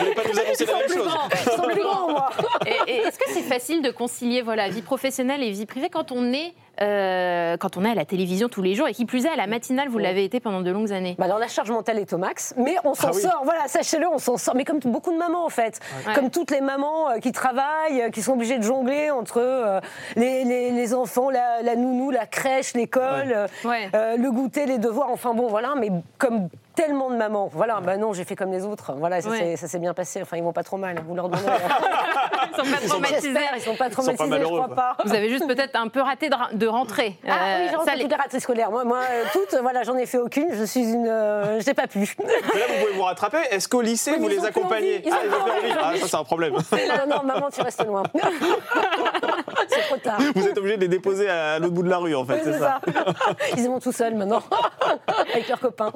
Vous 0.00 0.04
n'allez 0.04 0.14
pas 0.14 0.22
nous 0.24 0.38
annoncer 0.40 0.66
la 0.66 0.74
même 0.74 0.88
chose. 0.88 1.12
Ils 1.32 1.50
sont 1.52 1.62
plus 1.62 1.80
grands, 1.82 2.10
moi. 2.10 2.30
Et, 2.66 2.90
et 2.90 2.96
est-ce 3.02 3.18
que 3.18 3.24
c'est 3.28 3.42
facile 3.42 3.80
de 3.82 3.90
concilier 3.90 4.42
voilà, 4.42 4.68
vie 4.68 4.82
professionnelle 4.82 5.42
et 5.44 5.50
vie 5.50 5.66
privée 5.66 5.88
quand 5.88 6.10
on 6.12 6.32
est 6.32 6.54
euh, 6.80 7.56
quand 7.58 7.76
on 7.76 7.84
est 7.84 7.90
à 7.90 7.94
la 7.94 8.04
télévision 8.04 8.48
tous 8.48 8.62
les 8.62 8.74
jours 8.74 8.88
et 8.88 8.94
qui 8.94 9.04
plus 9.04 9.26
est 9.26 9.30
à 9.30 9.36
la 9.36 9.46
matinale, 9.46 9.88
vous 9.88 9.98
l'avez 9.98 10.24
été 10.24 10.40
pendant 10.40 10.60
de 10.62 10.70
longues 10.70 10.92
années 10.92 11.14
Bah 11.18 11.26
alors 11.26 11.38
la 11.38 11.48
charge 11.48 11.70
mentale 11.70 11.98
est 11.98 12.12
au 12.12 12.18
max, 12.18 12.54
mais 12.56 12.76
on 12.84 12.94
s'en 12.94 13.08
Ah 13.08 13.12
oui. 13.14 13.20
sort. 13.22 13.40
Voilà, 13.44 13.68
sachez-le, 13.68 14.06
on 14.08 14.18
s'en 14.18 14.36
sort. 14.36 14.54
Mais 14.54 14.64
comme 14.64 14.78
beaucoup 14.78 15.12
de 15.12 15.18
mamans 15.18 15.44
en 15.44 15.50
fait, 15.50 15.78
Ouais. 16.06 16.14
comme 16.14 16.30
toutes 16.30 16.50
les 16.50 16.60
mamans 16.60 17.10
euh, 17.10 17.18
qui 17.18 17.32
travaillent, 17.32 18.00
euh, 18.02 18.10
qui 18.10 18.22
sont 18.22 18.32
obligées 18.32 18.58
de 18.58 18.62
jongler 18.62 19.10
entre 19.10 19.38
euh, 19.40 19.80
les, 20.16 20.44
les- 20.44 20.70
les 20.70 20.94
enfants, 20.94 21.28
la, 21.30 21.62
la 21.62 21.76
nounou, 21.76 22.10
la 22.10 22.26
crèche, 22.26 22.74
l'école, 22.74 23.32
euh, 23.34 23.46
Ouais. 23.64 23.88
euh, 23.94 24.16
le 24.16 24.30
goûter, 24.30 24.66
les 24.66 24.78
devoirs. 24.78 25.10
Enfin 25.10 25.34
bon, 25.34 25.48
voilà. 25.48 25.74
Mais 25.78 25.90
comme 26.18 26.48
tellement 26.74 27.10
de 27.10 27.16
mamans, 27.16 27.48
voilà. 27.52 27.80
Bah 27.80 27.96
non, 27.96 28.12
j'ai 28.12 28.24
fait 28.24 28.36
comme 28.36 28.52
les 28.52 28.64
autres. 28.64 28.92
Voilà, 28.96 29.20
ça 29.20 29.28
Ouais. 29.30 29.56
s'est- 29.56 29.78
bien 29.78 29.94
passé. 29.94 30.20
Enfin, 30.22 30.36
ils 30.36 30.42
vont 30.42 30.52
pas 30.52 30.62
trop 30.62 30.76
mal. 30.76 31.00
Vous 31.06 31.14
leur 31.14 31.28
donnez. 31.28 31.42
Ils 32.52 32.56
sont 32.56 32.62
pas 32.62 32.78
Ils 32.82 32.88
sont 32.88 33.00
pas- 33.00 33.06
traumatisés. 33.06 33.38
Ils 33.56 33.62
sont 33.62 33.76
pas 33.76 33.90
traumatisés, 33.90 34.24
je 34.24 34.30
malheureux, 34.30 34.56
crois 34.62 34.66
quoi. 34.66 34.76
pas. 34.76 34.96
Vous 35.04 35.14
avez 35.14 35.28
juste 35.30 35.46
peut-être 35.46 35.76
un 35.76 35.88
peu 35.88 36.00
raté 36.00 36.28
de, 36.52 36.66
rentrer. 36.66 37.16
Ah 37.26 37.30
Euh, 37.30 37.32
oui, 37.32 37.64
j'ai 37.64 37.70
ça, 37.70 37.78
rencontré 37.78 37.96
les- 37.96 38.08
toutes 38.08 38.32
les 38.32 38.40
scolaires. 38.40 38.70
Moi, 38.70 38.84
moi 38.84 38.98
euh, 39.10 39.24
toutes, 39.32 39.54
voilà, 39.60 39.82
j'en 39.84 39.96
ai 39.96 40.06
fait 40.06 40.18
aucune. 40.18 40.48
Je 40.52 40.64
suis 40.64 40.80
une. 40.82 41.06
euh, 41.08 41.60
je 41.60 41.66
n'ai 41.66 41.74
pas 41.74 41.86
pu. 41.86 42.14
Mais 42.18 42.24
là, 42.26 42.66
vous 42.68 42.80
pouvez 42.84 42.92
vous 42.96 43.02
rattraper. 43.02 43.38
Est-ce 43.50 43.68
qu'au 43.68 43.80
lycée, 43.80 44.12
Oui, 44.12 44.18
vous 44.18 44.28
ils 44.30 44.38
les 44.38 44.44
accompagnez 44.44 45.02
Ah, 45.06 45.08
ils 45.24 45.28
ont 45.28 45.42
plus 45.42 45.50
plus 45.52 45.70
envie. 45.70 45.78
Ah, 45.80 45.92
ça, 46.00 46.08
c'est 46.08 46.16
un 46.16 46.24
problème. 46.24 46.52
non, 46.54 47.16
non, 47.16 47.22
maman, 47.24 47.48
tu 47.50 47.62
restes 47.62 47.86
loin. 47.86 48.02
c'est 49.68 49.80
trop 49.82 49.96
tard. 49.96 50.18
Vous 50.34 50.46
êtes 50.46 50.58
obligé 50.58 50.76
de 50.76 50.82
les 50.82 50.88
déposer 50.88 51.28
à 51.28 51.58
l'autre 51.58 51.74
bout 51.74 51.82
de 51.82 51.88
la 51.88 51.98
rue, 51.98 52.14
en 52.14 52.24
fait, 52.24 52.34
Oui, 52.34 52.40
c'est 52.44 52.58
ça. 52.58 52.80
Ils 53.56 53.66
vont 53.66 53.80
tout 53.80 53.92
seuls 53.92 54.14
maintenant, 54.14 54.42
avec 55.32 55.48
leurs 55.48 55.60
copains. 55.60 55.92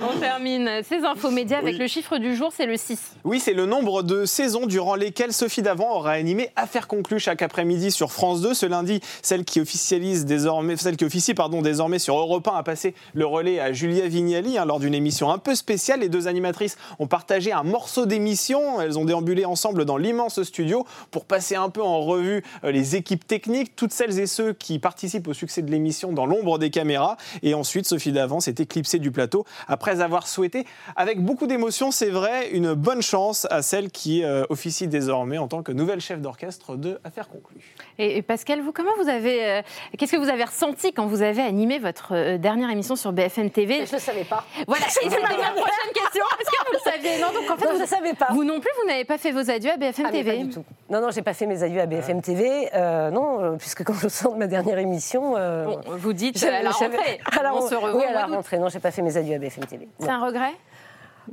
On 0.00 0.18
termine 0.18 0.68
ces 0.88 1.04
infos 1.04 1.30
médias 1.30 1.58
avec 1.58 1.74
Oui. 1.74 1.78
le 1.80 1.86
chiffre 1.86 2.18
du 2.18 2.34
jour, 2.36 2.52
c'est 2.56 2.66
le 2.66 2.76
6. 2.76 3.16
Oui, 3.24 3.40
c'est 3.40 3.52
le 3.52 3.66
nombre 3.66 4.02
de 4.02 4.24
saisons 4.24 4.66
durant 4.66 4.94
lesquelles 4.94 5.32
Sophie 5.32 5.62
Davant 5.62 5.94
aura 5.96 6.12
animé 6.12 6.50
Affaires 6.56 6.88
conclues 6.88 7.18
chaque 7.18 7.42
après-midi 7.42 7.90
sur 7.90 8.12
France 8.12 8.40
2. 8.40 8.54
Ce 8.54 8.66
lundi, 8.66 9.00
celle 9.22 9.44
qui 9.44 9.60
officialise 9.60 10.24
désormais, 10.24 10.76
celle 10.76 10.96
qui 10.96 11.04
officie 11.04 11.34
pardon, 11.34 11.62
désormais 11.62 11.98
sur 11.98 12.16
Europe 12.18 12.46
1 12.48 12.56
a 12.56 12.62
passé 12.62 12.94
le 13.14 13.26
relais 13.26 13.60
à 13.60 13.72
Julia 13.72 14.06
Vignali 14.08 14.58
hein, 14.58 14.64
lors 14.64 14.80
d'une 14.80 14.94
émission 14.94 15.30
un 15.30 15.38
peu 15.38 15.54
spéciale. 15.54 16.00
Les 16.00 16.08
deux 16.08 16.28
animatrices 16.28 16.76
ont 16.98 17.06
partagé 17.06 17.52
un 17.52 17.62
morceau 17.62 18.06
d'émission. 18.06 18.80
Elles 18.80 18.98
ont 18.98 19.04
déambulé 19.04 19.44
ensemble 19.44 19.84
dans 19.84 19.96
l'immense 19.96 20.42
studio 20.42 20.86
pour 21.10 21.24
passer 21.24 21.56
un 21.56 21.70
peu 21.70 21.82
en 21.82 22.00
revue 22.00 22.42
euh, 22.64 22.70
les 22.70 22.96
équipes 23.00 23.26
techniques, 23.26 23.74
toutes 23.76 23.92
celles 23.92 24.18
et 24.20 24.26
ceux 24.26 24.52
qui 24.52 24.78
participent 24.78 25.26
au 25.28 25.32
succès 25.34 25.62
de 25.62 25.70
l'émission 25.70 26.12
dans 26.12 26.26
l'ombre 26.26 26.58
des 26.58 26.70
caméras. 26.70 27.16
Et 27.42 27.54
ensuite, 27.54 27.86
Sophie 27.86 28.12
Davant 28.12 28.40
s'est 28.40 28.54
éclipsée 28.58 28.98
du 28.98 29.10
plateau 29.10 29.44
après 29.68 30.00
avoir 30.00 30.26
souhaité, 30.28 30.64
avec 30.96 31.20
beaucoup 31.22 31.46
d'émotion, 31.46 31.90
c'est 31.90 32.10
vrai, 32.10 32.50
une 32.50 32.74
bonne 32.74 33.02
chance 33.02 33.46
à 33.50 33.62
celle 33.62 33.90
qui 33.90 34.22
euh, 34.22 34.44
officie 34.50 34.86
désormais 34.86 35.38
en 35.38 35.48
tant 35.48 35.62
que 35.62 35.72
nouvelle 35.72 36.00
chef 36.00 36.20
d'orchestre 36.20 36.76
de 36.76 36.98
Affaires 37.04 37.28
conclues. 37.28 37.74
Et, 37.98 38.18
et 38.18 38.22
Pascal, 38.22 38.60
vous, 38.60 38.72
comment 38.72 38.90
vous 39.02 39.08
avez, 39.08 39.44
euh, 39.44 39.62
qu'est-ce 39.98 40.12
que 40.12 40.16
vous 40.18 40.28
avez 40.28 40.44
ressenti 40.44 40.92
quand 40.92 41.06
vous 41.06 41.22
avez 41.22 41.42
animé 41.42 41.78
votre 41.78 42.14
euh, 42.14 42.38
dernière 42.38 42.70
émission 42.70 42.96
sur 42.96 43.12
BFM 43.12 43.50
TV 43.50 43.86
Je 43.86 43.94
ne 43.94 44.00
savais 44.00 44.24
pas. 44.24 44.44
Voilà, 44.66 44.84
c'était 44.88 45.20
ma 45.20 45.28
prochaine 45.28 45.92
question. 45.94 46.24
Est-ce 46.40 46.50
que 46.50 46.66
vous 46.66 46.72
le 46.72 46.90
saviez 46.92 47.20
Non, 47.20 47.28
donc 47.32 47.50
en 47.50 47.56
fait, 47.56 47.64
Non, 47.64 47.70
je 47.72 47.76
vous, 47.76 47.82
ne 47.82 47.86
savais 47.86 48.14
pas. 48.14 48.26
vous 48.32 48.44
non 48.44 48.60
plus, 48.60 48.70
vous 48.82 48.88
n'avez 48.88 49.04
pas 49.04 49.18
fait 49.18 49.32
vos 49.32 49.50
adieux 49.50 49.70
à 49.70 49.76
BFM 49.76 50.06
Ah, 50.06 50.10
mais 50.12 50.22
TV. 50.22 50.36
pas 50.38 50.44
du 50.44 50.50
tout. 50.50 50.64
Non, 50.90 51.00
non, 51.00 51.10
j'ai 51.10 51.22
pas 51.22 51.34
fait 51.34 51.46
mes 51.46 51.62
adieux 51.62 51.80
à 51.80 51.86
BFM 51.86 52.20
TV. 52.20 52.68
Euh, 52.90 53.10
non, 53.10 53.40
euh, 53.40 53.56
puisque 53.56 53.84
quand 53.84 53.94
je 53.94 54.08
sors 54.08 54.32
de 54.32 54.38
ma 54.38 54.46
dernière 54.46 54.78
émission. 54.78 55.34
euh, 55.36 55.64
Bon, 55.64 55.80
vous 55.86 56.12
dites 56.12 56.42
à 56.42 56.62
la 56.62 56.70
rentrée. 56.70 57.20
à 57.38 57.42
la 57.42 57.54
on 57.54 57.68
se 57.68 57.74
revoit 57.74 57.96
Oui, 57.96 58.04
à 58.04 58.12
la 58.12 58.26
rentrée. 58.26 58.58
Non, 58.58 58.68
j'ai 58.68 58.80
pas 58.80 58.90
fait 58.90 59.02
mes 59.02 59.16
adieux 59.16 59.36
à 59.36 59.38
BFM 59.38 59.64
TV. 59.66 59.88
C'est 60.00 60.08
un 60.08 60.24
regret 60.24 60.52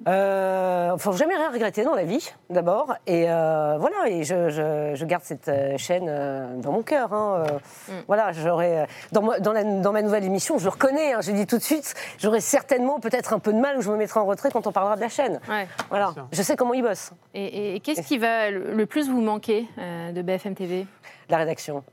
Euh, 0.07 0.97
faut 0.97 1.11
jamais 1.13 1.35
rien 1.35 1.51
regretter 1.51 1.83
dans 1.83 1.93
la 1.95 2.03
vie, 2.03 2.29
d'abord. 2.49 2.93
Et 3.07 3.25
euh, 3.29 3.77
voilà, 3.79 4.07
et 4.07 4.23
je, 4.23 4.49
je- 4.49 4.91
je 4.95 5.05
garde 5.05 5.23
cette 5.23 5.47
euh, 5.47 5.77
chaîne 5.77 6.59
dans 6.61 6.71
mon 6.71 6.81
cœur. 6.83 7.13
hein. 7.13 7.43
Mm. 7.87 7.91
Voilà, 8.07 8.31
j'aurais 8.31 8.87
dans, 9.11 9.21
ma- 9.21 9.39
dans, 9.39 9.91
ma 9.91 10.01
nouvelle 10.01 10.23
émission, 10.25 10.57
je 10.57 10.63
le 10.65 10.69
reconnais. 10.71 11.13
hein, 11.13 11.21
je 11.21 11.31
le 11.31 11.37
dis 11.37 11.47
tout 11.47 11.57
de 11.57 11.63
suite, 11.63 11.93
j'aurai 12.17 12.41
certainement 12.41 12.99
peut-être 12.99 13.33
un 13.33 13.39
peu 13.39 13.53
de 13.53 13.59
mal 13.59 13.77
où 13.77 13.81
je 13.81 13.89
me 13.91 13.97
mettrai 13.97 14.19
en 14.19 14.25
retrait 14.25 14.49
quand 14.51 14.67
on 14.67 14.71
parlera 14.71 14.95
de 14.95 15.01
la 15.01 15.09
chaîne. 15.09 15.39
Ouais. 15.49 15.67
Voilà, 15.89 16.13
je 16.31 16.41
sais 16.41 16.55
comment 16.55 16.73
ils 16.73 16.83
bossent. 16.83 17.11
Et, 17.33 17.75
et 17.75 17.79
qu'est-ce 17.79 18.01
qui 18.01 18.17
va 18.17 18.49
le 18.51 18.73
le 18.73 18.85
plus 18.85 19.09
vous 19.09 19.21
manquer 19.21 19.67
euh, 19.79 20.11
de 20.11 20.21
BFM 20.21 20.55
TV 20.55 20.85
La 21.29 21.37
rédaction. 21.37 21.83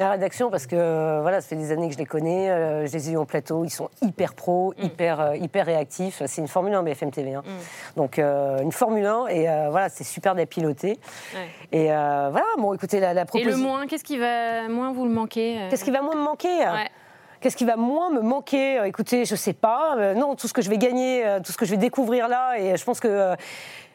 La 0.00 0.10
rédaction, 0.10 0.50
parce 0.50 0.66
que 0.66 0.74
euh, 0.74 1.20
voilà, 1.22 1.40
ça 1.40 1.48
fait 1.48 1.54
des 1.56 1.70
années 1.70 1.86
que 1.86 1.94
je 1.94 1.98
les 1.98 2.04
connais, 2.04 2.50
euh, 2.50 2.84
je 2.86 2.92
les 2.92 3.10
ai 3.10 3.12
eus 3.12 3.16
en 3.16 3.26
plateau, 3.26 3.64
ils 3.64 3.70
sont 3.70 3.90
hyper 4.02 4.34
pros, 4.34 4.74
hyper, 4.76 5.20
euh, 5.20 5.36
hyper 5.36 5.64
réactifs. 5.66 6.20
C'est 6.26 6.40
une 6.40 6.48
Formule 6.48 6.74
1 6.74 6.82
BFM 6.82 7.12
TV. 7.12 7.34
hein. 7.34 7.42
Donc 7.96 8.18
euh, 8.18 8.58
une 8.60 8.72
Formule 8.72 9.06
1, 9.06 9.26
et 9.28 9.44
voilà, 9.70 9.88
c'est 9.88 10.02
super 10.02 10.34
d'être 10.34 10.48
piloté. 10.48 10.98
Ouais. 11.34 11.48
Et 11.78 11.84
voilà, 11.86 12.44
bon, 12.58 12.74
écoutez, 12.74 12.98
la, 12.98 13.14
la 13.14 13.22
Et 13.22 13.24
proposition. 13.24 13.56
le 13.56 13.62
moins, 13.62 13.86
qu'est-ce 13.86 14.02
qui 14.04 14.18
va 14.18 14.66
moins 14.68 14.92
vous 14.92 15.04
le 15.04 15.12
manquer 15.12 15.60
Qu'est-ce 15.70 15.84
qui 15.84 15.92
va 15.92 16.02
moins 16.02 16.16
me 16.16 16.22
manquer? 16.24 16.48
Ouais. 16.58 16.90
Qu'est-ce 17.44 17.58
qui 17.58 17.66
va 17.66 17.76
moins 17.76 18.08
me 18.08 18.22
manquer 18.22 18.78
Euh, 18.78 18.84
Écoutez, 18.84 19.26
je 19.26 19.34
sais 19.34 19.52
pas. 19.52 19.96
Euh, 19.98 20.14
non, 20.14 20.34
tout 20.34 20.48
ce 20.48 20.54
que 20.54 20.62
je 20.62 20.70
vais 20.70 20.78
gagner, 20.78 21.26
euh, 21.26 21.40
tout 21.44 21.52
ce 21.52 21.58
que 21.58 21.66
je 21.66 21.72
vais 21.72 21.76
découvrir 21.76 22.26
là, 22.26 22.58
et 22.58 22.74
je 22.74 22.82
pense 22.86 23.00
que 23.00 23.06
euh, 23.08 23.34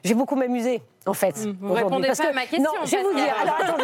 j'ai 0.03 0.13
beaucoup 0.13 0.36
m'amusé, 0.36 0.84
en 1.08 1.15
fait. 1.15 1.36
Mm, 1.36 1.56
vous 1.60 1.74
répondez 1.74 2.06
Parce 2.10 2.20
pas 2.20 2.25
que- 2.25 2.29
à 2.29 2.34
ma 2.34 2.41
question, 2.41 2.62
Non, 2.62 2.86
je 2.86 2.91
vais 2.91 3.01
vous 3.01 3.13
dire. 3.15 3.34
Alors 3.41 3.56
attendez. 3.60 3.84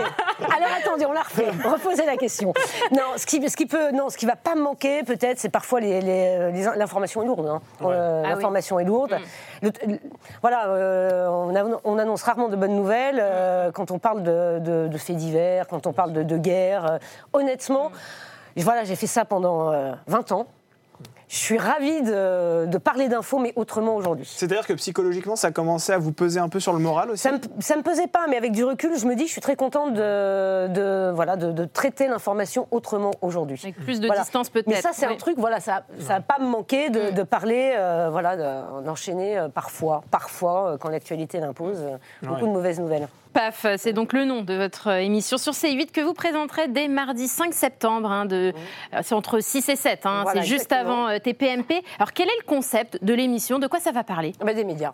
Alors 0.55 0.69
attendez, 0.79 1.05
on 1.07 1.13
la 1.13 1.23
refait. 1.23 1.47
Reposez 1.65 2.05
la 2.05 2.15
question. 2.15 2.53
Non, 2.91 3.17
ce 3.17 3.25
qui, 3.25 3.49
ce 3.49 3.57
qui 3.57 3.65
peut, 3.65 3.89
non, 3.89 4.09
ce 4.11 4.17
qui 4.19 4.27
va 4.27 4.35
pas 4.35 4.53
me 4.53 4.61
manquer, 4.61 5.01
peut-être, 5.01 5.39
c'est 5.39 5.49
parfois 5.49 5.79
les, 5.79 5.99
les- 5.99 6.51
les- 6.51 6.69
l'information 6.75 7.23
est 7.23 7.25
lourde. 7.25 7.47
hein. 7.47 7.59
Euh, 7.81 8.21
Ah 8.23 8.27
oui. 8.27 8.33
L'information 8.35 8.79
est 8.79 8.85
lourde. 8.85 9.17
Le- 9.63 9.71
le- 9.87 9.99
voilà, 10.41 10.67
euh, 10.67 11.27
on, 11.27 11.55
a- 11.55 11.79
on 11.85 11.97
annonce 11.97 12.21
rarement 12.21 12.49
de 12.49 12.55
bonnes 12.55 12.75
nouvelles 12.75 13.17
euh, 13.19 13.71
quand 13.71 13.89
on 13.89 13.97
parle 13.97 14.21
de, 14.21 14.59
de- 14.59 14.87
de 14.89 14.97
faits 14.99 15.15
divers, 15.15 15.67
quand 15.67 15.87
on 15.87 15.91
parle 15.91 16.13
de, 16.13 16.21
de 16.21 16.37
guerre. 16.37 16.99
Honnêtement, 17.33 17.91
voilà, 18.63 18.83
j'ai 18.83 18.95
fait 18.95 19.07
ça 19.07 19.25
pendant 19.25 19.71
euh, 19.71 19.93
20 20.07 20.31
ans. 20.31 20.47
je 21.27 21.35
suis 21.35 21.57
ravie 21.57 22.01
de, 22.03 22.65
de 22.67 22.77
parler 22.77 23.09
d'infos, 23.09 23.39
mais 23.39 23.51
autrement 23.55 23.95
aujourd'hui. 23.95 24.25
C'est-à-dire 24.31 24.65
que 24.65 24.73
psychologiquement, 24.73 25.35
ça 25.35 25.51
commençait 25.51 25.91
à 25.93 25.97
vous 25.97 26.11
peser 26.13 26.39
un 26.39 26.47
peu 26.49 26.59
sur 26.59 26.71
le 26.71 26.79
moral 26.79 27.09
aussi 27.11 27.21
Ça 27.23 27.31
me, 27.33 27.39
ça 27.59 27.75
me 27.75 27.81
pesait 27.81 28.07
pas, 28.07 28.27
mais 28.29 28.37
avec 28.37 28.51
du 28.53 28.63
recul, 28.63 28.97
je 28.97 29.05
me 29.07 29.15
dis, 29.15 29.25
je 29.27 29.31
suis 29.31 29.41
très 29.41 29.55
contente 29.55 29.93
de, 29.93 30.67
de, 30.67 31.11
voilà, 31.13 31.35
de, 31.35 31.51
de 31.51 31.65
traiter 31.65 32.07
l'information 32.07 32.67
autrement 32.71 33.11
aujourd'hui. 33.21 33.59
Avec 33.63 33.75
plus 33.83 33.99
de 33.99 34.05
Voilà. 34.07 34.21
distance 34.21 34.49
peut-être. 34.49 34.67
Mais 34.67 34.81
ça, 34.81 34.91
c'est 34.93 35.05
un 35.07 35.15
truc, 35.15 35.37
voilà, 35.37 35.59
ça 35.59 35.83
ça 35.99 36.13
va 36.15 36.21
pas 36.21 36.37
me 36.39 36.47
manquer 36.47 36.89
de, 36.89 37.09
de 37.11 37.23
parler, 37.23 37.73
euh, 37.75 38.09
voilà, 38.11 38.37
de- 38.37 38.83
d'enchaîner 38.85 39.37
euh, 39.37 39.49
parfois, 39.49 40.03
parfois, 40.11 40.67
euh, 40.73 40.77
quand 40.77 40.89
l'actualité 40.89 41.39
l'impose, 41.39 41.79
euh, 41.81 41.97
beaucoup 42.21 42.35
Ouais. 42.43 42.47
de 42.47 42.53
mauvaises 42.53 42.79
nouvelles. 42.79 43.07
PAF, 43.35 43.65
c'est 43.77 43.91
donc 43.91 44.13
le 44.13 44.23
nom 44.23 44.43
de 44.43 44.53
votre 44.53 44.87
émission 44.87 45.37
sur 45.37 45.51
C8 45.51 45.91
que 45.91 45.99
vous 45.99 46.13
présenterez 46.13 46.69
dès 46.69 46.87
mardi 46.87 47.27
5 47.27 47.53
septembre. 47.53 48.09
hein, 48.09 48.25
de, 48.25 48.53
euh, 48.93 48.99
c'est 49.03 49.13
entre 49.13 49.41
6 49.41 49.67
et 49.67 49.75
7, 49.75 50.05
hein, 50.05 50.21
Voilà, 50.23 50.41
c'est 50.41 50.47
juste 50.47 50.71
avant 50.71 51.09
euh, 51.09 51.19
TPMP. 51.19 51.83
Alors 51.99 52.13
quel 52.13 52.27
est 52.29 52.37
le 52.41 52.45
concept 52.47 53.03
de 53.03 53.13
l'émission? 53.13 53.59
De 53.59 53.67
quoi 53.67 53.81
ça 53.81 53.91
va 53.91 54.05
parler? 54.05 54.31
Ah 54.39 54.45
bah, 54.45 54.53
des 54.53 54.63
médias. 54.63 54.93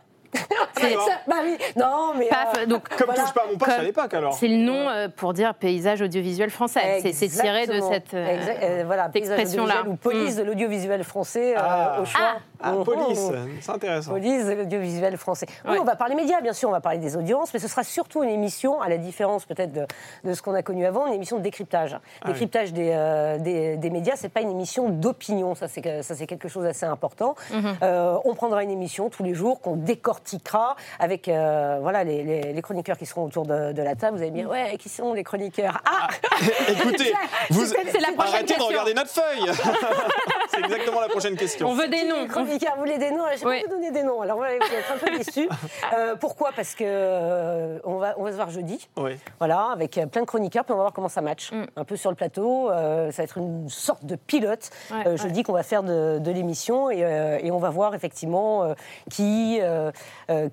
C'est- 0.78 0.94
Ça, 0.94 1.20
bah 1.28 1.36
oui, 1.44 1.58
non, 1.76 2.14
mais. 2.18 2.26
PAF, 2.28 2.54
euh, 2.60 2.66
donc 2.66 2.88
Comme 2.90 3.08
Voilà. 3.08 3.24
touche 3.24 3.34
pas 3.34 3.44
à 3.44 3.52
mon 3.52 3.58
poste 3.58 3.72
à 3.72 3.84
l'époque 3.84 4.14
alors. 4.14 4.34
c'est 4.34 4.48
le 4.48 4.58
nom 4.58 4.90
euh, 4.90 5.08
pour 5.16 5.34
dire 5.34 5.54
paysage 5.54 6.02
audiovisuel 6.02 6.50
français. 6.50 7.00
C'est- 7.02 7.14
C'est 7.14 7.28
tiré 7.28 7.68
de 7.68 7.80
cette, 7.82 8.14
euh, 8.14 8.28
Exact- 8.36 8.60
euh, 8.64 8.84
voilà, 8.86 9.06
cette 9.08 9.16
expression-là. 9.18 9.84
Ou 9.88 9.96
police 9.96 10.36
de 10.38 10.44
l'audiovisuel 10.44 11.04
français 11.04 11.56
euh, 11.56 11.62
Ah. 11.62 12.00
au 12.02 12.06
choix. 12.06 12.22
Ah, 12.64 12.72
Mhm. 12.74 12.84
police, 12.84 13.32
c'est 13.62 13.72
intéressant. 13.72 14.12
Police 14.12 14.46
de 14.46 14.54
l'audiovisuel 14.54 15.18
français. 15.18 15.48
Oui, 15.66 15.72
Ouais. 15.74 15.80
on 15.80 15.84
va 15.84 15.96
parler 15.96 16.16
médias, 16.16 16.42
bien 16.42 16.54
sûr, 16.54 16.70
on 16.70 16.72
va 16.72 16.82
parler 16.82 17.00
des 17.00 17.18
audiences, 17.18 17.54
mais 17.54 17.60
ce 17.60 17.68
sera 17.68 17.84
surtout 17.84 18.24
une 18.24 18.30
émission, 18.30 18.82
à 18.82 18.90
la 18.90 18.98
différence 18.98 19.46
peut-être 19.46 19.72
de, 19.74 19.86
de 20.24 20.34
ce 20.34 20.42
qu'on 20.42 20.54
a 20.54 20.62
connu 20.62 20.86
avant, 20.86 21.08
une 21.08 21.14
émission 21.14 21.38
de 21.38 21.42
décryptage. 21.44 21.94
Ah 21.96 22.26
oui. 22.26 22.34
décryptage 22.34 22.74
des, 22.74 22.92
euh, 22.94 23.38
des, 23.40 23.78
des 23.78 23.90
médias, 23.90 24.14
c'est 24.16 24.30
pas 24.30 24.42
une 24.42 24.52
émission 24.52 24.90
d'opinion, 24.90 25.56
ça 25.56 25.68
c'est 25.68 25.82
que- 25.82 26.02
ça 26.02 26.16
c'est 26.16 26.28
quelque 26.28 26.48
chose 26.48 26.64
d'assez 26.64 26.86
important. 26.86 27.36
Mhm. 27.52 27.76
Euh, 27.84 28.18
on 28.26 28.34
prendra 28.36 28.64
une 28.64 28.72
émission 28.72 29.10
tous 29.10 29.24
les 29.24 29.34
jours 29.34 29.60
qu'on 29.62 29.76
décortiquera 30.22 30.76
avec 31.00 31.28
euh, 31.28 31.80
voilà 31.82 32.04
les, 32.04 32.24
les- 32.24 32.54
les 32.54 32.62
chroniqueurs 32.62 32.98
qui 32.98 33.06
seront 33.06 33.26
autour 33.26 33.46
de, 33.46 33.72
de 33.74 33.82
la 33.82 33.96
table. 33.96 34.18
Vous 34.18 34.22
allez 34.24 34.32
me 34.32 34.38
dire 34.38 34.50
ouais, 34.50 34.78
qui 34.78 34.90
sont 34.90 35.14
les 35.14 35.24
chroniqueurs 35.24 35.80
Ah, 35.86 36.08
Écoutez, 36.70 37.14
vous 37.50 37.66
c'est 37.66 38.00
la 38.00 38.12
prochaine 38.14 38.34
arrêtez 38.36 38.44
de 38.44 38.48
question. 38.50 38.68
regarder 38.68 38.94
notre 38.94 39.10
feuille. 39.10 39.52
c'est 40.52 40.60
exactement 40.60 41.02
la 41.02 41.08
prochaine 41.10 41.36
question. 41.36 41.68
On 41.70 41.74
veut 41.74 41.88
des 41.88 42.04
noms. 42.04 42.22
les 42.22 42.28
chroniqueurs, 42.28 42.74
vous 42.76 42.82
voulez 42.82 42.98
des 42.98 43.12
noms 43.12 43.26
Je 43.36 43.46
vais 43.48 43.62
vous 43.64 43.70
donner 43.70 43.92
des 43.92 44.04
noms. 44.04 44.22
Alors 44.22 44.38
vous 44.38 44.44
allez 44.44 44.56
être 44.58 44.94
un 44.94 44.98
peu 44.98 45.18
déçus. 45.18 45.50
Euh, 45.94 46.16
pourquoi 46.16 46.52
Parce 46.56 46.74
que 46.76 46.84
euh, 46.86 47.78
on 47.84 47.96
va 47.98 48.14
on 48.18 48.24
va 48.24 48.32
se 48.32 48.36
voir 48.36 48.50
jeudi. 48.50 48.88
Oui. 48.98 49.12
Voilà, 49.40 49.70
avec 49.74 50.00
plein 50.12 50.22
de 50.22 50.26
chroniqueurs, 50.26 50.64
puis 50.64 50.74
on 50.74 50.78
va 50.78 50.84
voir 50.84 50.94
comment 50.94 51.10
ça 51.10 51.22
match. 51.22 51.52
Mm. 51.52 51.64
Un 51.76 51.84
peu 51.84 51.96
sur 51.98 52.10
le 52.10 52.16
plateau, 52.16 52.70
euh, 52.70 53.12
ça 53.12 53.18
va 53.18 53.24
être 53.26 53.38
une 53.38 53.68
sorte 53.70 54.06
de 54.06 54.16
pilote. 54.16 54.70
Ouais, 54.92 55.08
Euh, 55.08 55.18
je 55.18 55.28
dis 55.28 55.44
qu'on 55.44 55.54
va 55.54 55.64
faire 55.64 55.84
de, 55.84 56.20
de 56.20 56.32
l'émission 56.32 56.90
et, 56.90 57.04
euh, 57.04 57.40
et 57.42 57.52
on 57.52 57.58
va 57.58 57.70
voir 57.70 57.94
effectivement 57.96 58.64
euh, 58.64 58.74
qui, 59.10 59.60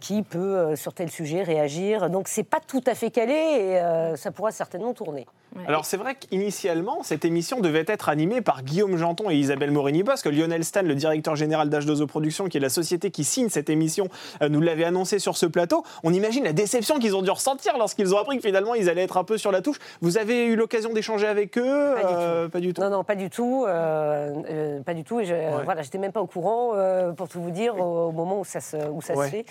qui 0.00 0.22
peut, 0.22 0.38
euh, 0.38 0.76
sur 0.76 0.92
tel 0.92 1.10
sujet, 1.10 1.42
réagir. 1.42 2.10
Donc 2.10 2.28
c'est 2.28 2.42
pas 2.42 2.60
tout 2.60 2.82
à 2.86 2.94
fait 2.94 3.10
calé 3.10 3.32
et 3.32 3.80
euh, 3.80 4.16
ça 4.16 4.30
pourra 4.30 4.50
certainement 4.50 4.94
tourner. 4.94 5.26
Alors 5.66 5.84
c'est 5.84 5.96
vrai 5.96 6.14
qu'initialement, 6.14 7.02
cette 7.02 7.24
émission 7.24 7.60
devait 7.60 7.84
être 7.86 8.08
animée 8.08 8.40
par 8.40 8.62
Guillaume 8.62 8.96
Janton 8.96 9.30
et 9.30 9.34
Isabelle 9.36 9.70
Morini 9.70 10.04
parce 10.04 10.22
que 10.22 10.28
Lionel 10.28 10.64
Stan, 10.64 10.82
le 10.82 10.94
directeur 10.94 11.36
général 11.36 11.68
d'H2O 11.68 12.06
Productions, 12.06 12.48
qui 12.48 12.56
est 12.58 12.60
la 12.60 12.68
société 12.68 13.10
qui 13.10 13.24
signe 13.24 13.48
cette 13.48 13.70
émission, 13.70 14.08
euh, 14.42 14.48
nous 14.48 14.60
l'avait 14.60 14.84
annoncé 14.84 15.18
sur 15.18 15.36
ce 15.36 15.46
plateau. 15.46 15.82
On 16.04 16.12
imagine 16.12 16.44
la 16.44 16.52
déception 16.52 16.98
qu'ils 16.98 17.16
ont 17.16 17.22
dû 17.22 17.30
ressentir 17.30 17.76
lorsqu'ils 17.78 18.14
ont 18.14 18.18
appris 18.18 18.36
que 18.36 18.42
finalement 18.42 18.74
ils 18.74 18.88
allaient 18.88 19.02
être 19.04 19.16
un 19.16 19.24
peu 19.24 19.38
sur 19.38 19.52
la 19.52 19.60
touche. 19.62 19.78
Vous 20.00 20.18
avez 20.18 20.46
eu 20.46 20.56
l'occasion 20.56 20.92
d'échanger 20.92 21.26
avec 21.26 21.58
eux 21.58 21.94
Pas 21.94 22.08
du 22.08 22.14
Euh, 22.14 22.48
Pas 22.48 22.60
du 22.60 22.72
tout. 22.74 22.80
Non, 22.82 22.90
non, 22.90 23.04
pas 23.04 23.14
du 23.16 23.30
tout. 23.30 23.64
euh, 23.66 24.34
euh, 24.50 24.80
pas 24.82 24.94
du 24.94 25.04
tout. 25.04 25.20
Et 25.20 25.24
je, 25.24 25.34
euh, 25.34 25.60
voilà, 25.64 25.82
j'étais 25.82 25.98
même 25.98 26.12
pas 26.12 26.20
au 26.20 26.26
courant, 26.26 26.72
pour 27.16 27.28
tout 27.28 27.40
vous 27.40 27.50
dire, 27.50 27.76
au, 27.78 28.08
au 28.08 28.12
moment 28.12 28.40
où 28.40 28.44
ça 28.44 28.60
se, 28.60 28.76
où 28.90 29.00
ça 29.02 29.14
Ouais. 29.14 29.26
se 29.26 29.30
fait, 29.30 29.44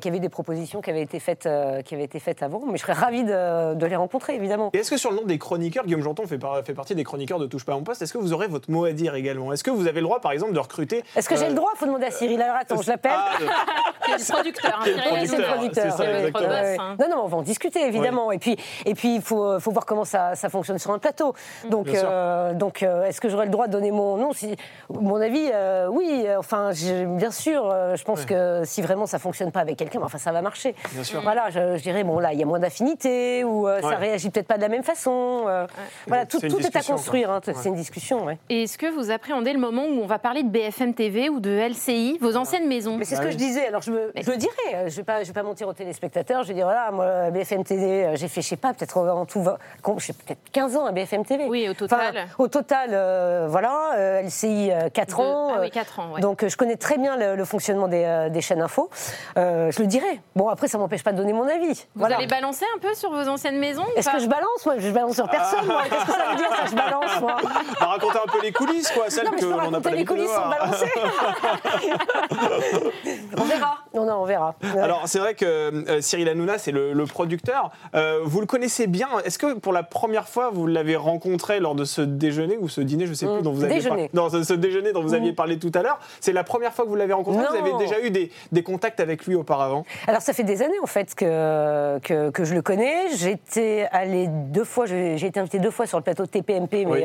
qu'il 0.00 0.06
y 0.06 0.08
avait 0.08 0.20
des 0.20 0.28
propositions 0.28 0.80
qui 0.80 0.90
avaient 0.90 1.02
été 1.02 1.18
faites, 1.20 1.48
qui 1.84 1.94
avaient 1.94 2.04
été 2.04 2.18
faites 2.18 2.42
avant. 2.42 2.62
Mais 2.66 2.76
je 2.78 2.82
serais 2.82 2.92
ravie 2.94 3.24
de, 3.24 3.74
de 3.74 3.86
les 3.86 3.96
rencontrer, 3.96 4.34
évidemment. 4.34 4.70
Et 4.72 4.78
est-ce 4.78 4.90
que 4.90 4.96
sur 4.96 5.10
le 5.10 5.16
nom 5.16 5.24
des 5.24 5.38
chroniqueurs, 5.42 5.84
Guillaume 5.84 6.02
Janton 6.02 6.26
fait, 6.26 6.38
par- 6.38 6.62
fait 6.64 6.72
partie 6.74 6.94
des 6.94 7.04
chroniqueurs 7.04 7.38
de 7.38 7.46
Touche 7.46 7.64
pas 7.64 7.72
à 7.72 7.76
mon 7.76 7.82
poste, 7.82 8.00
est-ce 8.00 8.12
que 8.12 8.18
vous 8.18 8.32
aurez 8.32 8.46
votre 8.46 8.70
mot 8.70 8.84
à 8.84 8.92
dire 8.92 9.14
également? 9.14 9.52
Est-ce 9.52 9.62
que 9.64 9.70
vous 9.70 9.86
avez 9.86 10.00
le 10.00 10.06
droit, 10.06 10.20
par 10.20 10.32
exemple, 10.32 10.52
de 10.52 10.58
recruter 10.58 11.02
Est-ce 11.16 11.28
que 11.28 11.36
j'ai 11.36 11.44
euh, 11.44 11.48
le 11.48 11.54
droit 11.54 11.70
Faut 11.76 11.86
demander 11.86 12.06
à 12.06 12.10
Cyril? 12.10 12.40
Alors 12.40 12.56
attends, 12.56 12.80
je 12.80 12.88
l'appelle. 12.88 13.12
ah, 13.14 13.32
C'est 13.38 14.01
le 14.08 14.32
producteur. 14.32 14.72
hein, 14.78 14.82
C'est 14.84 14.90
le 14.92 15.02
Cyril 15.02 15.12
Oui, 15.20 15.28
c'est 15.28 15.36
le 15.36 15.42
producteur, 15.44 15.92
ça, 15.92 16.02
Ouais, 16.04 16.22
ouais. 16.32 16.76
Non, 16.98 17.08
non, 17.10 17.22
on 17.24 17.26
va 17.28 17.36
en 17.38 17.42
discuter 17.42 17.86
évidemment. 17.86 18.32
Et 18.32 18.38
puis, 18.38 18.56
et 18.84 18.94
puis, 18.94 19.14
il 19.16 19.22
faut, 19.22 19.58
faut 19.60 19.70
voir 19.70 19.86
comment 19.86 20.04
ça, 20.04 20.34
ça 20.34 20.48
fonctionne 20.48 20.78
sur 20.78 20.90
un 20.90 20.98
plateau. 20.98 21.34
Donc, 21.68 21.86
Bien 21.86 22.00
sûr. 22.00 22.08
euh, 22.10 22.52
donc, 22.54 22.82
euh, 22.82 23.04
est-ce 23.04 23.20
que 23.20 23.28
j'aurais 23.28 23.46
le 23.46 23.50
droit 23.52 23.66
de 23.66 23.72
donner 23.72 23.90
mon 23.90 24.16
nom 24.16 24.32
si, 24.32 24.56
Mon 24.90 25.20
avis, 25.20 25.48
euh, 25.52 25.86
oui. 25.90 26.24
euh, 26.26 26.38
Enfin, 26.38 26.70
bien 27.18 27.30
sûr. 27.30 27.70
euh, 27.70 27.96
je 27.96 28.04
pense 28.04 28.20
Ouais. 28.20 28.26
que 28.26 28.62
si 28.64 28.82
vraiment 28.82 29.06
ça 29.06 29.18
fonctionne 29.18 29.52
pas 29.52 29.60
avec 29.60 29.76
quelqu'un, 29.76 30.00
enfin, 30.02 30.18
ça 30.18 30.32
va 30.32 30.42
marcher. 30.42 30.74
Bien 30.92 31.04
sûr. 31.04 31.20
Voilà, 31.22 31.50
je, 31.50 31.76
je 31.76 31.82
dirais 31.82 32.04
bon 32.04 32.18
là, 32.18 32.32
il 32.32 32.38
y 32.38 32.42
a 32.42 32.46
moins 32.46 32.58
d'affinité 32.58 33.44
ou 33.44 33.68
euh, 33.68 33.80
ça 33.80 33.88
Ouais. 33.88 33.96
réagit 33.96 34.30
peut-être 34.30 34.46
pas 34.46 34.56
de 34.56 34.62
la 34.62 34.68
même 34.68 34.82
façon. 34.82 35.44
euh, 35.46 35.66
Voilà, 36.06 36.26
tout, 36.26 36.38
une 36.40 36.48
tout 36.50 36.60
est 36.60 36.74
à 36.76 36.82
construire. 36.82 37.30
hein, 37.30 37.40
C'est 37.44 37.68
une 37.68 37.74
discussion. 37.76 38.24
ouais. 38.24 38.38
Et 38.48 38.64
est-ce 38.64 38.78
que 38.78 38.86
vous 38.86 39.10
appréhendez 39.10 39.52
le 39.52 39.58
moment 39.58 39.84
où 39.84 40.00
on 40.02 40.06
va 40.06 40.18
parler 40.18 40.42
de 40.42 40.48
BFM 40.48 40.94
TV 40.94 41.28
ou 41.28 41.40
de 41.40 41.50
LCI, 41.50 42.18
vos 42.20 42.36
anciennes 42.36 42.66
maisons? 42.68 42.96
Mais 42.96 43.04
c'est 43.04 43.16
ce 43.16 43.20
Ah 43.20 43.24
que 43.24 43.30
je 43.30 43.36
disais. 43.36 43.66
Alors 43.66 43.82
je, 43.82 43.91
me, 43.92 44.12
je 44.20 44.30
le 44.30 44.36
dirais. 44.36 44.52
euh, 44.74 44.88
Je 44.88 44.96
vais 44.96 45.04
pas, 45.04 45.22
je 45.22 45.28
vais 45.28 45.32
pas 45.32 45.42
mentir 45.42 45.68
aux 45.68 45.72
téléspectateurs. 45.72 46.42
Je 46.42 46.48
vais 46.48 46.54
dire 46.54 46.66
voilà, 46.66 46.90
moi 46.90 47.30
BFM 47.30 47.64
TV, 47.64 48.04
euh, 48.04 48.16
j'ai 48.16 48.28
fait, 48.28 48.42
je 48.42 48.48
sais 48.48 48.56
pas, 48.56 48.72
peut-être 48.74 48.96
en 48.98 49.24
tout, 49.26 49.42
vingt- 49.42 49.58
com- 49.82 49.98
je 50.00 50.06
sais 50.06 50.12
peut-être 50.12 50.40
15 50.52 50.76
ans 50.76 50.86
à 50.86 50.92
BFM 50.92 51.24
TV. 51.24 51.46
Oui, 51.48 51.68
au 51.68 51.74
total. 51.74 52.00
Enfin, 52.10 52.24
au 52.38 52.48
total, 52.48 52.90
euh, 52.92 53.46
voilà, 53.48 53.92
euh, 53.96 54.22
LCI 54.22 54.70
4 54.92 55.16
De- 55.18 55.22
ans. 55.22 55.48
Ah 55.52 55.58
euh, 55.58 55.62
oui, 55.62 55.70
4 55.70 56.00
ans. 56.00 56.12
ouais. 56.14 56.20
Donc 56.20 56.42
euh, 56.42 56.48
je 56.48 56.56
connais 56.56 56.76
très 56.76 56.98
bien 56.98 57.16
le, 57.16 57.36
le 57.36 57.44
fonctionnement 57.44 57.88
des, 57.88 58.04
euh, 58.04 58.28
des 58.28 58.40
chaînes 58.40 58.62
info. 58.62 58.90
Euh, 59.38 59.70
je 59.70 59.80
le 59.80 59.86
dirais. 59.86 60.20
Bon 60.36 60.48
après 60.48 60.68
ça 60.68 60.78
m'empêche 60.78 61.02
pas 61.04 61.12
de 61.12 61.16
donner 61.18 61.32
mon 61.32 61.46
avis. 61.48 61.86
Vous 61.94 62.00
voilà. 62.00 62.16
allez 62.16 62.26
balancer 62.26 62.64
un 62.76 62.78
peu 62.78 62.94
sur 62.94 63.10
vos 63.10 63.28
anciennes 63.28 63.58
maisons 63.58 63.84
Est-ce 63.96 64.10
que 64.10 64.18
je 64.18 64.26
balance 64.26 64.66
moi? 64.66 64.74
Je 64.78 64.90
balance 64.90 65.14
sur 65.14 65.28
personne. 65.28 65.66
moi. 65.66 65.82
Qu'est-ce 65.88 66.06
que 66.06 66.12
ça 66.12 66.30
veut 66.30 66.36
dire 66.36 66.48
ça 66.50 66.66
Je 66.66 66.74
balance 66.74 67.20
moi? 67.20 67.36
On 67.80 67.84
va 67.84 67.90
raconter 67.90 68.18
un 68.24 68.30
peu 68.30 68.40
les 68.42 68.52
coulisses, 68.52 68.90
quoi, 68.90 69.08
celles 69.10 69.24
Non 69.24 69.30
mais 69.32 69.36
que 69.38 69.42
je 69.42 69.46
peux 69.48 69.52
l'on 69.52 69.70
n'a 69.70 69.80
pas 69.80 69.90
raconter 69.90 69.96
les 69.96 70.04
coulisses 70.04 70.30
sans 70.30 70.46
voir. 70.46 70.58
balancer. 70.58 70.92
on 73.38 73.44
verra. 73.44 73.78
Non 73.94 74.04
non 74.06 74.14
on 74.22 74.24
verra. 74.24 74.54
Alors, 74.80 75.02
c'est 75.06 75.18
vrai 75.18 75.34
que 75.34 75.44
euh, 75.44 76.00
Cyril 76.00 76.28
Hanouna, 76.28 76.58
c'est 76.58 76.72
le, 76.72 76.92
le 76.92 77.04
producteur. 77.06 77.70
Euh, 77.94 78.20
vous 78.24 78.40
le 78.40 78.46
connaissez 78.46 78.86
bien. 78.86 79.08
Est-ce 79.24 79.38
que 79.38 79.54
pour 79.54 79.72
la 79.72 79.82
première 79.82 80.28
fois, 80.28 80.50
vous 80.52 80.66
l'avez 80.66 80.96
rencontré 80.96 81.60
lors 81.60 81.74
de 81.74 81.84
ce 81.84 82.00
déjeuner 82.02 82.56
ou 82.60 82.68
ce 82.68 82.80
dîner, 82.80 83.04
je 83.06 83.10
ne 83.10 83.14
sais 83.14 83.26
plus, 83.26 83.32
Mm, 83.40 83.42
dont 83.42 83.52
vous 83.52 83.64
aviez 83.64 83.76
déjeuner. 83.76 84.08
par- 84.08 84.24
dans 84.24 84.30
ce, 84.30 84.42
ce 84.42 84.54
déjeuner 84.54 84.92
dont 84.92 85.02
vous 85.02 85.14
aviez 85.14 85.32
Mm. 85.32 85.36
parlé 85.36 85.58
tout 85.58 85.72
à 85.74 85.82
l'heure 85.82 85.98
C'est 86.20 86.32
la 86.32 86.44
première 86.44 86.72
fois 86.72 86.84
que 86.84 86.90
vous 86.90 86.96
l'avez 86.96 87.12
rencontré? 87.12 87.44
Vous 87.46 87.54
Non. 87.56 87.76
avez 87.76 87.84
déjà 87.84 88.00
eu 88.00 88.10
des, 88.10 88.30
des 88.52 88.62
contacts 88.62 89.00
avec 89.00 89.26
lui 89.26 89.34
auparavant? 89.34 89.84
Alors 90.06 90.22
ça 90.22 90.32
fait 90.32 90.42
des 90.44 90.62
années 90.62 90.80
en 90.82 90.86
fait 90.86 91.14
que, 91.14 91.98
que, 92.02 92.30
que 92.30 92.44
je 92.44 92.54
le 92.54 92.62
connais. 92.62 93.08
J'étais 93.16 93.88
allée 93.92 94.26
deux 94.28 94.64
fois, 94.64 94.86
j'ai 94.86 95.16
été 95.24 95.38
invitée 95.40 95.58
deux 95.58 95.70
fois 95.70 95.86
sur 95.86 95.98
le 95.98 96.04
plateau 96.04 96.24
de 96.24 96.28
TPMP, 96.30 96.84
mais 96.86 96.92
Oui. 96.92 97.04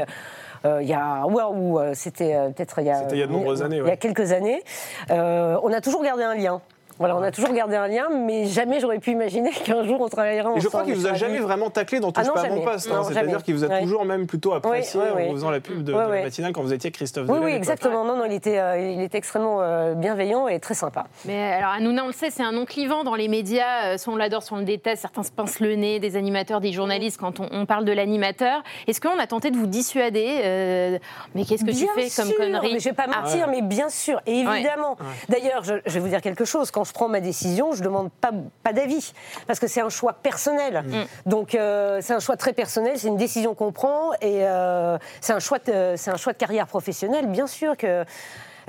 euh, 0.66 0.80
il 0.82 0.88
y 0.88 0.94
a, 0.94 1.24
euh, 1.26 1.92
c'était 1.94 2.36
euh, 2.36 2.50
peut-être 2.50 2.80
il 2.80 2.86
y 2.88 2.90
a, 2.90 3.04
il 3.12 3.18
y 3.18 3.24
a 3.24 3.28
de 3.28 3.32
nombreuses 3.32 3.62
années, 3.62 3.78
il 3.78 3.88
y 3.88 3.92
a 3.92 3.98
quelques 3.98 4.32
années. 4.32 4.62
On 5.10 5.72
a 5.74 5.82
toujours 5.82 6.04
gardé 6.04 6.24
un 6.24 6.36
lien. 6.36 6.62
Voilà, 7.00 7.16
on 7.16 7.22
a 7.22 7.32
toujours 7.32 7.54
gardé 7.54 7.76
un 7.76 7.88
lien, 7.88 8.08
mais 8.12 8.46
jamais 8.46 8.80
j'aurais 8.80 9.00
pu 9.00 9.12
imaginer 9.12 9.52
qu'un 9.66 9.84
jour 9.84 10.02
on 10.02 10.08
travaillerait 10.10 10.42
ensemble. 10.42 10.58
Et 10.58 10.62
je 10.62 10.68
crois 10.68 10.84
qu'il 10.84 10.96
vous 10.96 11.08
a 11.08 11.14
jamais 11.14 11.40
vraiment 11.40 11.70
taclé 11.70 12.00
dans 12.00 12.12
Touche 12.12 12.24
Ah 12.26 12.28
non, 12.30 12.34
pas 12.34 12.42
à 12.42 12.50
mon 12.50 12.62
poste. 12.62 12.90
hein. 12.92 13.04
C'est-à-dire 13.08 13.44
qu'il 13.44 13.56
vous 13.56 13.64
a 13.64 13.68
Ouais. 13.68 13.82
toujours 13.84 14.06
même 14.06 14.26
plutôt 14.28 14.54
apprécié 14.54 15.00
ouais, 15.00 15.12
ouais. 15.12 15.28
en 15.30 15.34
faisant 15.34 15.52
la 15.52 15.60
pub 15.60 15.84
de, 15.84 15.94
Ouais, 15.94 16.06
de 16.08 16.12
la 16.14 16.24
matinale 16.24 16.54
quand 16.54 16.62
vous 16.62 16.74
étiez 16.74 16.90
Christophe 16.92 17.28
Oui, 17.30 17.38
oui, 17.44 17.52
exactement. 17.52 18.04
Non, 18.04 18.16
non, 18.18 18.26
il 18.26 18.34
était, 18.34 18.58
euh, 18.60 18.80
il 18.80 19.02
était 19.02 19.18
extrêmement 19.18 19.62
euh, 19.62 19.94
bienveillant 19.94 20.48
et 20.48 20.60
très 20.60 20.74
sympa. 20.74 21.06
Mais 21.26 21.54
alors, 21.54 21.72
Hanouna, 21.72 22.04
on 22.04 22.08
le 22.08 22.14
sait, 22.14 22.30
c'est 22.32 22.44
un 22.44 22.52
nom 22.52 22.66
clivant 22.66 23.04
dans 23.04 23.16
les 23.16 23.28
médias. 23.28 23.94
Euh, 23.94 23.98
Soit 23.98 24.14
on 24.14 24.16
l'adore, 24.16 24.42
soit 24.44 24.58
on 24.58 24.62
le 24.62 24.66
déteste. 24.66 25.02
Certains 25.02 25.24
se 25.24 25.32
pincent 25.32 25.60
le 25.60 25.76
nez, 25.76 26.00
des 26.00 26.16
animateurs, 26.16 26.62
des 26.62 26.72
journalistes, 26.72 27.20
quand 27.20 27.40
on, 27.40 27.48
on 27.52 27.66
parle 27.66 27.86
de 27.86 27.92
l'animateur. 27.92 28.64
Est-ce 28.88 29.02
qu'on 29.02 29.20
a 29.20 29.28
tenté 29.28 29.52
de 29.52 29.58
vous 29.58 29.68
dissuader 29.68 30.40
euh, 30.44 30.98
Mais 31.36 31.44
qu'est-ce 31.46 31.64
que 31.66 31.72
Bien 31.72 31.88
tu 31.96 32.02
fais 32.10 32.22
comme 32.24 32.32
connerie 32.34 32.74
mais 32.74 32.80
Je 32.80 32.86
vais 32.90 32.96
pas 32.96 33.06
Ah. 33.12 33.22
mentir, 33.22 33.48
mais 33.50 33.62
bien 33.62 33.90
sûr, 33.90 34.22
et 34.26 34.40
évidemment. 34.40 34.98
D'ailleurs, 35.30 35.64
je, 35.64 35.76
je 35.86 35.92
vais 35.94 36.00
vous 36.00 36.08
dire 36.08 36.22
quelque 36.22 36.46
chose. 36.46 36.72
Quand 36.72 36.84
je 36.88 36.94
prends 36.94 37.08
ma 37.10 37.20
décision, 37.20 37.74
je 37.74 37.84
demande 37.84 38.10
pas, 38.12 38.32
pas 38.64 38.74
d'avis, 38.74 39.14
parce 39.46 39.60
que 39.60 39.68
c'est 39.68 39.82
un 39.82 39.90
choix 39.90 40.14
personnel. 40.14 40.84
Donc, 41.26 41.54
euh, 41.56 42.00
c'est 42.02 42.14
un 42.14 42.20
choix 42.20 42.38
très 42.38 42.54
personnel. 42.54 42.94
C'est 42.98 43.08
une 43.10 43.18
décision 43.18 43.54
qu'on 43.56 43.72
prend, 43.72 44.14
et 44.22 44.46
euh, 44.48 44.98
c'est 45.22 45.34
un 45.34 45.40
choix, 45.40 45.60
de, 45.60 45.96
un 46.10 46.18
choix 46.18 46.34
de 46.34 46.38
carrière 46.38 46.68
professionnelle. 46.68 47.28
Bien 47.28 47.48
sûr 47.48 47.76
que. 47.78 48.06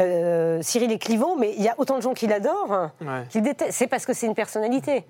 euh, 0.01 0.63
Cyril 0.63 0.93
est 0.93 0.99
clivant, 0.99 1.35
mais 1.37 1.55
il 1.57 1.63
y 1.63 1.69
a 1.69 1.75
autant 1.79 1.97
de 1.97 2.03
gens 2.03 2.15
qui 2.15 2.27
l'adorent, 2.27 2.73
hein, 2.73 2.93
Ouais. 3.01 3.25
qui 3.31 3.39
le 3.39 3.45
détestent. 3.45 3.73
C'est 3.73 3.87
parce 3.89 4.07
que 4.07 4.13
c'est 4.13 4.27
une 4.27 4.35
personnalité. 4.35 5.05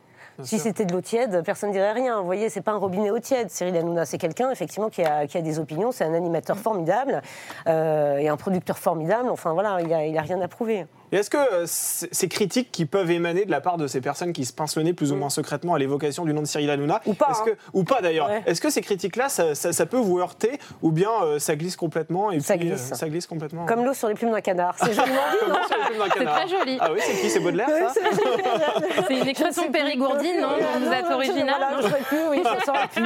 si 0.45 0.59
c'était 0.61 0.85
de 0.85 0.93
l'eau 0.93 1.00
tiède, 1.00 1.43
personne 1.45 1.71
ne 1.71 1.75
dirait 1.75 1.93
rien. 1.93 2.21
Vous 2.21 2.25
voyez, 2.27 2.49
c'est 2.49 2.61
pas 2.61 2.71
un 2.71 2.77
robinet 2.79 3.11
eau 3.11 3.19
tiède. 3.19 3.50
Cyril 3.50 3.77
Hanouna, 3.77 4.05
c'est 4.07 4.19
quelqu'un 4.19 4.50
effectivement 4.53 4.88
qui 4.88 5.03
a, 5.03 5.27
qui 5.27 5.37
a 5.37 5.43
des 5.43 5.59
opinions. 5.59 5.91
C'est 5.91 6.05
un 6.05 6.15
animateur 6.15 6.57
formidable 6.57 7.23
euh, 7.67 8.19
et 8.19 8.29
un 8.29 8.37
producteur 8.37 8.79
formidable. 8.79 9.29
Enfin 9.31 9.53
voilà, 9.53 9.79
il 9.83 9.93
a, 9.93 10.07
il 10.07 10.17
a 10.17 10.23
rien 10.23 10.41
à 10.41 10.47
prouver. 10.47 10.87
Et 11.12 11.17
est-ce 11.17 11.31
que 11.31 11.37
euh, 11.37 11.65
ces 11.67 12.29
critiques 12.29 12.71
qui 12.71 12.85
peuvent 12.87 13.11
émaner 13.11 13.45
de 13.45 13.50
la 13.50 13.61
part 13.61 13.77
de 13.77 13.87
ces 13.87 14.00
personnes 14.00 14.33
qui 14.33 14.45
se 14.45 14.53
pincent 14.53 14.77
le 14.77 14.83
nez 14.85 14.93
plus 14.93 15.12
ou 15.12 15.17
moins 15.17 15.31
secrètement 15.31 15.75
à 15.75 15.79
l'évocation 15.79 16.25
du 16.25 16.33
nom 16.35 16.43
de 16.43 16.47
Cyril 16.47 16.69
Hanouna, 16.71 17.00
Ou 17.07 17.15
pas, 17.15 17.29
hein. 17.31 17.45
que, 17.45 17.50
ou 17.73 17.85
pas 17.85 18.00
d'ailleurs, 18.00 18.29
Ouais. 18.29 18.43
est-ce 18.47 18.61
que 18.61 18.71
ces 18.71 18.81
critiques-là, 18.83 19.29
ça, 19.29 19.55
ça- 19.55 19.73
ça 19.73 19.87
peut 19.87 19.97
vous 19.97 20.19
heurter 20.19 20.59
ou 20.83 20.91
bien 20.93 21.11
euh, 21.23 21.38
ça 21.38 21.57
glisse 21.57 21.77
complètement 21.77 22.31
et 22.31 22.41
Ça 22.41 22.57
puis, 22.57 22.67
euh, 22.69 22.75
glisse. 22.75 22.93
ça 22.95 23.09
glisse 23.09 23.27
complètement 23.27 23.67
Comme 23.67 23.85
l'eau 23.85 23.95
sur 23.95 24.09
les 24.09 24.15
plumes 24.15 24.33
d'un 24.33 24.41
canard. 24.41 24.75
C'est 24.79 24.93
joliment 24.93 25.15
dit, 25.33 25.49
non 25.49 25.55
Sur 25.67 25.79
les 25.79 25.85
plumes 25.87 25.99
d'un 25.99 26.09
C'est 26.19 26.25
très 26.25 26.49
joli. 26.49 26.79
Ah 26.81 26.88
oui, 26.93 26.99
c'est 27.03 27.21
qui 27.21 27.31
C'est 27.31 27.41
Baudelaire 27.41 27.69
ça 27.69 27.93
c'est- 29.09 29.15
une 29.21 29.29
expression 29.29 29.71
périgourdine, 29.71 30.41
non 30.41 30.49
Vous 30.81 30.93
êtes 30.93 31.11
original 31.11 31.55
Voilà, 31.59 31.71
non 31.73 31.79
je 31.83 31.88
saurais 31.88 32.03
plus, 32.03 32.29
oui, 32.31 32.43
ça 32.45 32.73
aurait 32.73 32.88
pu. 32.88 33.03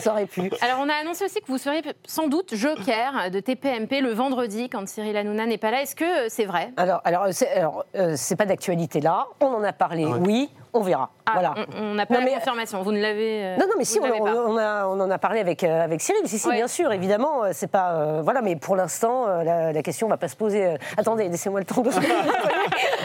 Ça 0.00 0.12
aurait 0.12 0.26
pu. 0.26 0.50
Alors, 0.60 0.78
on 0.80 0.88
a 0.88 0.94
annoncé 0.94 1.24
aussi 1.24 1.40
que 1.40 1.46
vous 1.46 1.58
seriez 1.58 1.82
sans 2.06 2.28
doute 2.28 2.54
joker 2.54 3.30
de 3.30 3.40
TPMP 3.40 4.00
le 4.00 4.12
vendredi 4.12 4.68
quand 4.68 4.86
Cyril 4.88 5.16
Hanouna 5.16 5.46
n'est 5.46 5.58
pas 5.58 5.70
là. 5.70 5.82
Est-ce 5.82 5.96
que 5.96 6.28
c'est 6.28 6.44
vrai? 6.44 6.72
Alors, 6.76 7.00
alors, 7.04 7.29
c'est, 7.32 7.50
alors, 7.52 7.84
euh, 7.96 8.14
c'est 8.16 8.36
pas 8.36 8.46
d'actualité 8.46 9.00
là. 9.00 9.26
On 9.40 9.46
en 9.46 9.62
a 9.64 9.72
parlé. 9.72 10.04
Ouais. 10.06 10.18
Oui, 10.24 10.50
on 10.72 10.80
verra. 10.80 11.10
Ah, 11.26 11.30
voilà. 11.34 11.54
on- 11.76 11.94
n'a 11.94 12.06
pas 12.06 12.14
Non, 12.14 12.20
la 12.20 12.26
mais- 12.26 12.34
confirmation. 12.34 12.82
Vous 12.82 12.92
ne 12.92 13.00
l'avez. 13.00 13.44
euh, 13.44 13.56
Non, 13.56 13.66
non, 13.66 13.74
mais 13.78 13.84
si, 13.84 13.98
ne 14.00 14.04
on, 14.04 14.06
l'avez 14.08 14.18
pas. 14.20 14.34
on 14.46 14.56
a, 14.56 14.86
on 14.86 15.00
en 15.00 15.10
a 15.10 15.18
parlé 15.18 15.40
avec, 15.40 15.62
euh, 15.64 15.84
avec 15.84 16.00
Cyril. 16.00 16.22
Si, 16.26 16.38
si, 16.38 16.48
Ouais. 16.48 16.54
bien 16.56 16.68
sûr, 16.68 16.92
évidemment, 16.92 17.42
c'est 17.52 17.70
pas. 17.70 17.92
euh, 17.92 18.20
voilà, 18.22 18.40
mais 18.42 18.56
pour 18.56 18.76
l'instant, 18.76 19.26
euh, 19.28 19.42
la, 19.44 19.72
la 19.72 19.82
question 19.82 20.08
va 20.08 20.16
pas 20.16 20.28
se 20.28 20.36
poser. 20.36 20.64
euh, 20.66 20.76
attendez, 20.96 21.28
laissez-moi 21.28 21.60
le 21.60 21.66
temps 21.66 21.80
de. 21.82 21.90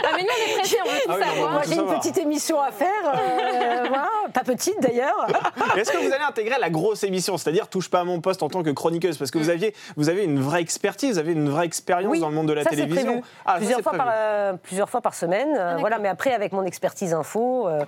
Ah, 0.07 0.09
mais 0.15 0.21
nous, 0.23 0.27
on 0.29 0.51
est 0.51 0.57
pressés, 0.59 0.77
on 0.85 0.89
veut 0.89 0.97
tout 1.05 1.09
Ah 1.11 1.15
oui, 1.17 1.23
savoir. 1.35 1.51
Moi, 1.53 1.61
j'ai 1.67 1.75
une 1.75 1.85
petite 1.87 2.17
émission 2.17 2.61
à 2.61 2.71
faire. 2.71 2.87
euh, 3.05 3.83
voilà, 3.87 4.07
pas 4.35 4.43
petite 4.43 4.75
d'ailleurs. 4.81 5.27
Est-ce 5.77 5.91
que 5.91 5.97
vous 5.97 6.13
allez 6.13 6.23
intégrer 6.27 6.55
la 6.59 6.69
grosse 6.69 7.03
émission, 7.03 7.37
c'est-à-dire 7.37 7.67
touche 7.67 7.89
pas 7.89 8.01
à 8.01 8.03
mon 8.03 8.21
poste 8.21 8.43
en 8.43 8.49
tant 8.49 8.61
que 8.63 8.69
chroniqueuse, 8.69 9.17
parce 9.17 9.31
que 9.31 9.37
vous 9.39 9.49
aviez, 9.49 9.73
vous 9.97 10.09
avez 10.09 10.23
une 10.23 10.39
vraie 10.39 10.61
expertise, 10.61 11.13
vous 11.13 11.19
avez 11.19 11.31
une 11.31 11.49
vraie 11.49 11.65
expérience 11.65 12.11
Oui, 12.11 12.19
dans 12.19 12.29
le 12.29 12.35
monde 12.35 12.47
de 12.47 12.53
la 12.53 12.63
ça, 12.63 12.69
télévision. 12.69 13.05
prévu. 13.05 13.21
Ah, 13.45 13.55
plusieurs, 13.57 13.81
fois 13.81 13.93
prévu. 13.93 14.05
par, 14.05 14.13
euh, 14.15 14.53
plusieurs 14.61 14.89
fois 14.89 15.01
par 15.01 15.13
semaine. 15.15 15.49
euh, 15.55 15.65
d'accord. 15.65 15.79
voilà, 15.79 15.99
mais 15.99 16.09
après, 16.09 16.33
avec 16.33 16.51
mon 16.51 16.63
expertise 16.63 17.13
info, 17.13 17.67
euh, 17.67 17.79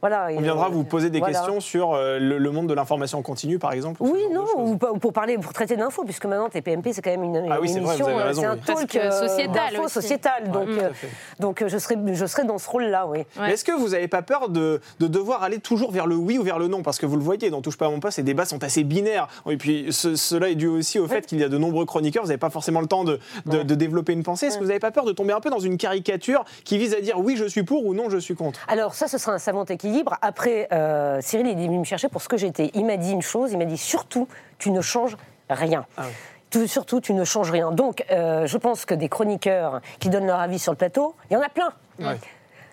voilà. 0.00 0.28
On 0.32 0.40
viendra 0.40 0.68
vous 0.68 0.84
poser 0.84 1.10
des 1.10 1.20
questions 1.20 1.60
sur 1.60 1.92
euh, 1.94 2.18
le, 2.18 2.38
le 2.38 2.50
monde 2.50 2.68
de 2.68 2.74
l'information 2.74 3.22
continue, 3.22 3.58
par 3.58 3.72
exemple. 3.72 3.98
Oui, 4.02 4.24
non, 4.32 4.44
ou, 4.56 4.76
pour 4.76 5.12
parler, 5.12 5.36
pour 5.38 5.52
traiter 5.52 5.76
d'infos, 5.76 6.04
puisque 6.04 6.24
maintenant 6.24 6.48
TPMP 6.48 6.92
c'est 6.92 7.02
quand 7.02 7.10
même 7.10 7.24
une, 7.24 7.46
Ah 7.50 7.58
oui, 7.60 7.68
une 7.68 7.74
c'est 7.74 7.80
vrai, 7.80 7.94
émission, 7.96 8.04
vous 8.06 8.10
avez 8.12 8.22
euh, 8.22 8.26
raison, 8.26 8.40
c'est 8.42 8.46
un 8.46 8.56
talk 8.56 8.96
euh, 8.96 9.10
sociétal 9.10 9.88
sociétal. 9.88 10.50
Donc, 10.50 10.68
euh, 10.68 10.90
donc 11.38 11.62
euh, 11.62 11.68
je 11.68 11.76
serai, 11.78 11.96
je 12.12 12.26
serai 12.26 12.44
dans 12.44 12.58
ce 12.58 12.68
rôle-là, 12.70 13.06
oui. 13.06 13.24
Est-ce 13.46 13.64
que 13.64 13.72
vous 13.72 13.88
n'avez 13.90 14.08
pas 14.08 14.22
peur 14.22 14.48
de, 14.48 14.80
de 15.00 15.06
devoir 15.06 15.42
aller 15.42 15.58
toujours 15.58 15.89
vers 15.90 16.06
le 16.06 16.14
oui 16.16 16.38
ou 16.38 16.42
vers 16.42 16.58
le 16.58 16.68
non 16.68 16.82
Parce 16.82 16.98
que 16.98 17.06
vous 17.06 17.16
le 17.16 17.22
voyez, 17.22 17.50
dans 17.50 17.60
Touche 17.62 17.76
pas 17.76 17.86
à 17.86 17.90
mon 17.90 18.00
poste, 18.00 18.18
les 18.18 18.24
débats 18.24 18.44
sont 18.44 18.62
assez 18.64 18.84
binaires. 18.84 19.28
Et 19.48 19.56
puis 19.56 19.86
ce- 19.92 20.16
cela 20.16 20.48
est 20.48 20.54
dû 20.54 20.66
aussi 20.66 20.98
au 20.98 21.06
fait 21.08 21.26
qu'il 21.26 21.38
y 21.38 21.44
a 21.44 21.48
de 21.48 21.58
nombreux 21.58 21.84
chroniqueurs, 21.86 22.22
vous 22.22 22.28
n'avez 22.28 22.38
pas 22.38 22.50
forcément 22.50 22.80
le 22.80 22.86
temps 22.86 23.04
de, 23.04 23.18
de- 23.46 23.62
de 23.62 23.74
développer 23.74 24.12
une 24.12 24.22
pensée. 24.22 24.46
Est-ce 24.46 24.56
que 24.58 24.62
vous 24.62 24.68
n'avez 24.68 24.80
pas 24.80 24.90
peur 24.90 25.04
de 25.04 25.12
tomber 25.12 25.32
un 25.32 25.40
peu 25.40 25.50
dans 25.50 25.58
une 25.60 25.76
caricature 25.76 26.44
qui 26.64 26.78
vise 26.78 26.94
à 26.94 27.00
dire 27.00 27.18
oui, 27.18 27.36
je 27.36 27.44
suis 27.44 27.62
pour 27.62 27.84
ou 27.86 27.94
non, 27.94 28.08
je 28.10 28.18
suis 28.18 28.34
contre? 28.34 28.60
Alors 28.68 28.94
ça, 28.94 29.08
ce 29.08 29.18
sera 29.18 29.32
un 29.32 29.38
savant 29.38 29.64
équilibre. 29.64 30.16
Après, 30.22 30.68
euh, 30.72 31.18
Cyril 31.20 31.46
il 31.46 31.58
est 31.60 31.66
venu 31.66 31.78
me 31.78 31.84
chercher 31.84 32.08
pour 32.08 32.22
ce 32.22 32.28
que 32.28 32.36
j'étais. 32.36 32.70
Il 32.74 32.84
m'a 32.86 32.96
dit 32.96 33.12
une 33.12 33.22
chose, 33.22 33.52
il 33.52 33.58
m'a 33.58 33.64
dit 33.64 33.78
surtout, 33.78 34.28
tu 34.58 34.70
ne 34.70 34.80
changes 34.80 35.16
rien. 35.48 35.84
Ah 35.96 36.02
oui. 36.06 36.12
Tout- 36.50 36.66
surtout, 36.66 37.00
tu 37.00 37.12
ne 37.14 37.24
changes 37.24 37.50
rien. 37.52 37.70
Donc, 37.70 38.04
euh, 38.10 38.44
je 38.46 38.56
pense 38.58 38.84
que 38.84 38.94
des 38.94 39.08
chroniqueurs 39.08 39.80
qui 40.00 40.08
donnent 40.08 40.26
leur 40.26 40.40
avis 40.40 40.58
sur 40.58 40.72
le 40.72 40.76
plateau, 40.76 41.14
il 41.30 41.34
y 41.34 41.36
en 41.36 41.40
a 41.42 41.48
plein. 41.48 41.70
Ouais. 42.00 42.18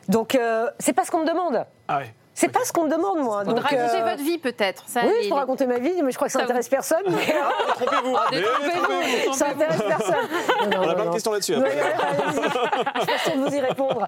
Donc, 0.09 0.35
euh, 0.35 0.67
c'est 0.79 0.93
pas 0.93 1.03
ce 1.05 1.11
qu'on 1.11 1.19
me 1.21 1.27
demande. 1.27 1.63
Ah 1.87 1.99
ouais. 1.99 2.13
C'est 2.39 2.49
pas 2.49 2.59
ce 2.65 2.71
qu'on 2.71 2.83
me 2.83 2.91
demande, 2.91 3.17
moi. 3.17 3.43
Vous 3.43 3.55
racontez 3.55 3.79
euh, 3.79 4.11
votre 4.11 4.21
vie, 4.21 4.37
peut-être. 4.37 4.83
Oui, 4.97 5.09
je 5.23 5.29
peux 5.29 5.33
raconter 5.33 5.65
ma 5.65 5.79
vie, 5.79 6.03
mais 6.03 6.11
je 6.11 6.15
crois 6.17 6.27
que 6.27 6.33
ça 6.33 6.41
n'intéresse 6.41 6.69
personne. 6.69 7.01
mais- 7.07 7.33
Trompez-vous 7.75 8.15
Mais 8.31 8.41
trompez-vous. 8.43 9.33
ça 9.33 9.47
intéresse 9.47 9.81
personne. 9.87 10.15
On 10.61 10.89
a 10.89 10.93
plein 10.93 11.05
de 11.05 11.09
questions 11.13 11.31
là-dessus. 11.31 11.55
Sûre 11.55 13.35
de 13.37 13.39
vous 13.49 13.55
y 13.55 13.59
répondre. 13.59 14.07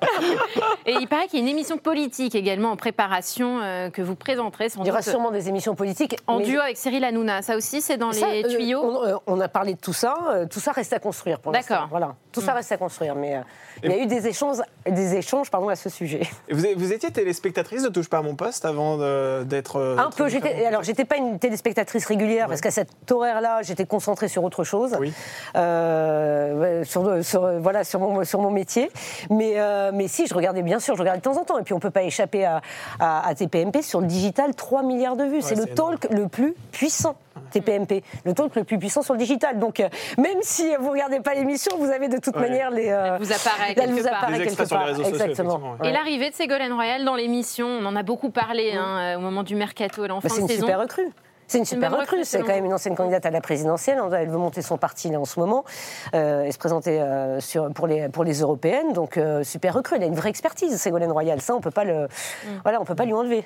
Et 0.85 0.91
il 0.93 1.07
paraît 1.07 1.25
qu'il 1.25 1.39
y 1.39 1.41
a 1.41 1.45
une 1.45 1.49
émission 1.51 1.79
politique 1.79 2.35
également 2.35 2.69
en 2.69 2.75
préparation 2.77 3.61
euh, 3.63 3.89
que 3.89 4.03
vous 4.03 4.13
présenterez 4.15 4.69
sans 4.69 4.83
Il 4.83 4.87
y 4.87 4.91
aura 4.91 4.99
doute 5.01 5.09
sûrement 5.09 5.31
des 5.31 5.49
émissions 5.49 5.73
politiques. 5.73 6.15
en 6.27 6.39
duo 6.39 6.61
avec 6.61 6.77
Cyril 6.77 7.03
Hanouna. 7.03 7.41
Ça 7.41 7.55
aussi, 7.57 7.81
c'est 7.81 7.97
dans 7.97 8.11
les 8.11 8.43
euh, 8.45 8.47
tuyaux. 8.47 8.81
on, 9.25 9.39
euh, 9.39 9.43
a 9.43 9.47
parlé 9.47 9.73
de 9.73 9.79
tout 9.79 9.93
ça. 9.93 10.15
euh, 10.29 10.45
tout 10.45 10.59
ça 10.59 10.71
reste 10.71 10.93
à 10.93 10.99
construire 10.99 11.39
pour 11.39 11.51
l'instant. 11.51 11.73
D'accord. 11.73 11.87
Voilà. 11.89 12.15
Tout 12.31 12.41
ça 12.41 12.53
reste 12.53 12.71
à 12.71 12.77
construire. 12.77 13.15
Mais 13.15 13.37
euh, 13.37 13.41
il 13.83 13.89
y 13.91 13.93
a 13.95 13.97
eu 13.97 14.05
des 14.05 14.27
échanges, 14.27 14.57
des 14.87 15.15
échanges 15.15 15.49
pardon, 15.49 15.69
à 15.69 15.75
ce 15.75 15.89
sujet. 15.89 16.21
Et 16.47 16.53
Vous, 16.53 16.63
vous 16.77 16.93
étiez 16.93 17.09
téléspectatrice 17.09 17.81
de 17.81 17.89
Touche 17.89 18.07
pas 18.07 18.18
à 18.19 18.21
mon 18.21 18.35
poste 18.35 18.65
avant 18.65 18.97
d'être. 19.43 19.77
euh, 19.77 19.97
Un 19.97 20.09
peu. 20.11 20.27
J'étais, 20.29 20.65
alors, 20.65 20.83
j'étais 20.83 21.05
pas 21.05 21.17
une 21.17 21.39
téléspectatrice 21.39 22.05
régulière 22.05 22.47
parce 22.47 22.61
qu'à 22.61 22.71
cet 22.71 22.89
horaire-là, 23.11 23.61
j'étais 23.63 23.85
concentrée 23.85 24.27
sur 24.27 24.43
autre 24.43 24.63
chose, 24.63 24.95
Oui. 24.99 25.11
Euh, 25.55 26.83
sur, 26.83 27.23
sur- 27.23 27.59
voilà, 27.59 27.83
sur 27.83 27.99
mon, 27.99 28.23
sur 28.23 28.41
mon 28.41 28.51
métier. 28.51 28.91
Mais, 29.29 29.53
euh, 29.57 29.91
mais 29.93 30.07
si, 30.07 30.27
je 30.27 30.33
regardais 30.33 30.61
bien 30.61 30.79
sûr, 30.79 30.95
je 30.95 30.99
regardais 31.01 31.19
de 31.19 31.23
temps 31.23 31.37
en 31.37 31.43
temps. 31.45 31.57
Et 31.57 31.63
puis, 31.63 31.73
on 31.73 31.79
peut 31.79 31.89
pas 31.91 32.03
échapper 32.03 32.45
à, 32.45 32.61
à- 32.99 33.27
à 33.27 33.35
TPMP 33.35 33.81
sur 33.81 34.01
le 34.01 34.07
digital, 34.07 34.53
3 34.55 34.83
milliards 34.83 35.15
de 35.15 35.23
vues. 35.25 35.41
c'est 35.41 35.55
le 35.55 35.69
énorme. 35.69 35.97
talk 35.99 36.11
le 36.11 36.27
plus 36.27 36.53
puissant. 36.71 37.15
TPMP, 37.51 38.03
le 38.25 38.33
talk 38.33 38.55
le 38.55 38.63
plus 38.63 38.77
puissant 38.79 39.01
sur 39.01 39.13
le 39.13 39.19
digital. 39.19 39.59
Donc, 39.59 39.79
euh, 39.79 39.89
même 40.17 40.37
si 40.41 40.69
vous 40.79 40.91
regardez 40.91 41.19
pas 41.19 41.33
l'émission, 41.33 41.77
vous 41.77 41.89
avez 41.89 42.07
de 42.07 42.17
toute 42.17 42.35
Ouais. 42.35 42.41
manière 42.49 42.69
les. 42.71 42.89
euh, 42.89 43.15
Elle 43.17 43.23
vous 43.23 43.31
apparaît 43.33 43.69
elle 43.69 43.75
quelque 43.75 43.91
vous 43.91 44.03
part. 44.03 44.13
apparaît 44.17 44.33
quelque 44.37 44.47
extraits 44.47 44.67
sur 44.67 44.77
les 44.79 44.85
part. 44.85 44.95
sociaux, 44.95 45.11
Exactement. 45.13 45.61
Et 45.83 45.91
l'arrivée 45.91 46.29
de 46.29 46.35
Ségolène 46.35 46.73
Royal 46.73 47.03
dans 47.05 47.15
l'émission, 47.15 47.67
on 47.67 47.85
en 47.85 47.95
a 47.95 48.03
beaucoup 48.03 48.29
parlé 48.29 48.73
hein, 48.73 49.15
euh, 49.15 49.17
au 49.17 49.19
moment 49.21 49.43
du 49.43 49.55
mercato 49.55 50.05
et 50.05 50.07
l'en 50.07 50.19
Bah, 50.19 50.29
c'est 50.29 50.41
une 50.41 50.47
saison. 50.47 50.61
super 50.65 50.79
recrue. 50.79 51.09
C'est 51.47 51.57
une 51.57 51.65
super 51.65 51.91
recrue. 51.97 52.23
C'est 52.25 52.41
quand 52.41 52.53
même 52.53 52.65
une 52.65 52.73
ancienne 52.73 52.95
candidate 52.95 53.25
à 53.25 53.31
la 53.31 53.41
présidentielle. 53.41 53.99
Elle 54.15 54.29
veut 54.29 54.37
monter 54.37 54.61
son 54.61 54.77
parti 54.77 55.09
là 55.09 55.19
en 55.19 55.25
ce 55.25 55.39
moment 55.39 55.65
euh, 56.13 56.43
et 56.43 56.51
se 56.51 56.59
présenter 56.59 57.01
euh, 57.01 57.39
sur, 57.39 57.71
pour, 57.73 57.87
les, 57.87 58.07
pour 58.07 58.23
les 58.23 58.41
européennes. 58.41 58.93
Donc 58.93 59.17
euh, 59.17 59.43
super 59.43 59.73
recrue. 59.73 59.95
Elle 59.95 60.03
a 60.03 60.05
une 60.05 60.13
vraie 60.13 60.29
expertise, 60.29 60.79
Ségolène 60.79 61.11
Royal. 61.11 61.41
Ça, 61.41 61.55
on 61.55 61.59
peut 61.59 61.71
pas 61.71 61.85
le, 61.85 62.03
Mm. 62.03 62.59
voilà, 62.63 62.79
on 62.79 62.85
peut 62.85 62.93
pas 62.93 63.05
lui 63.05 63.13
enlever. 63.13 63.43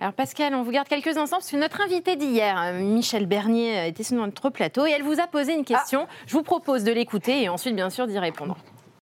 Alors 0.00 0.12
Pascal, 0.12 0.54
on 0.54 0.62
vous 0.62 0.70
garde 0.70 0.86
quelques 0.86 1.16
instants 1.16 1.38
parce 1.38 1.50
que 1.50 1.56
notre 1.56 1.80
invité 1.80 2.14
d'hier, 2.14 2.56
euh, 2.60 2.80
Michel 2.80 3.26
Bernier, 3.26 3.78
euh, 3.78 3.86
était 3.86 4.04
sur 4.04 4.16
notre 4.16 4.48
plateau 4.50 4.86
et 4.86 4.90
elle 4.90 5.02
vous 5.02 5.18
a 5.20 5.26
posé 5.26 5.54
une 5.54 5.64
question. 5.64 6.06
Je 6.26 6.34
vous 6.34 6.44
propose 6.44 6.84
de 6.84 6.92
l'écouter 6.92 7.42
et 7.42 7.48
ensuite 7.48 7.74
bien 7.74 7.90
sûr 7.90 8.06
d'y 8.06 8.18
répondre. 8.18 8.56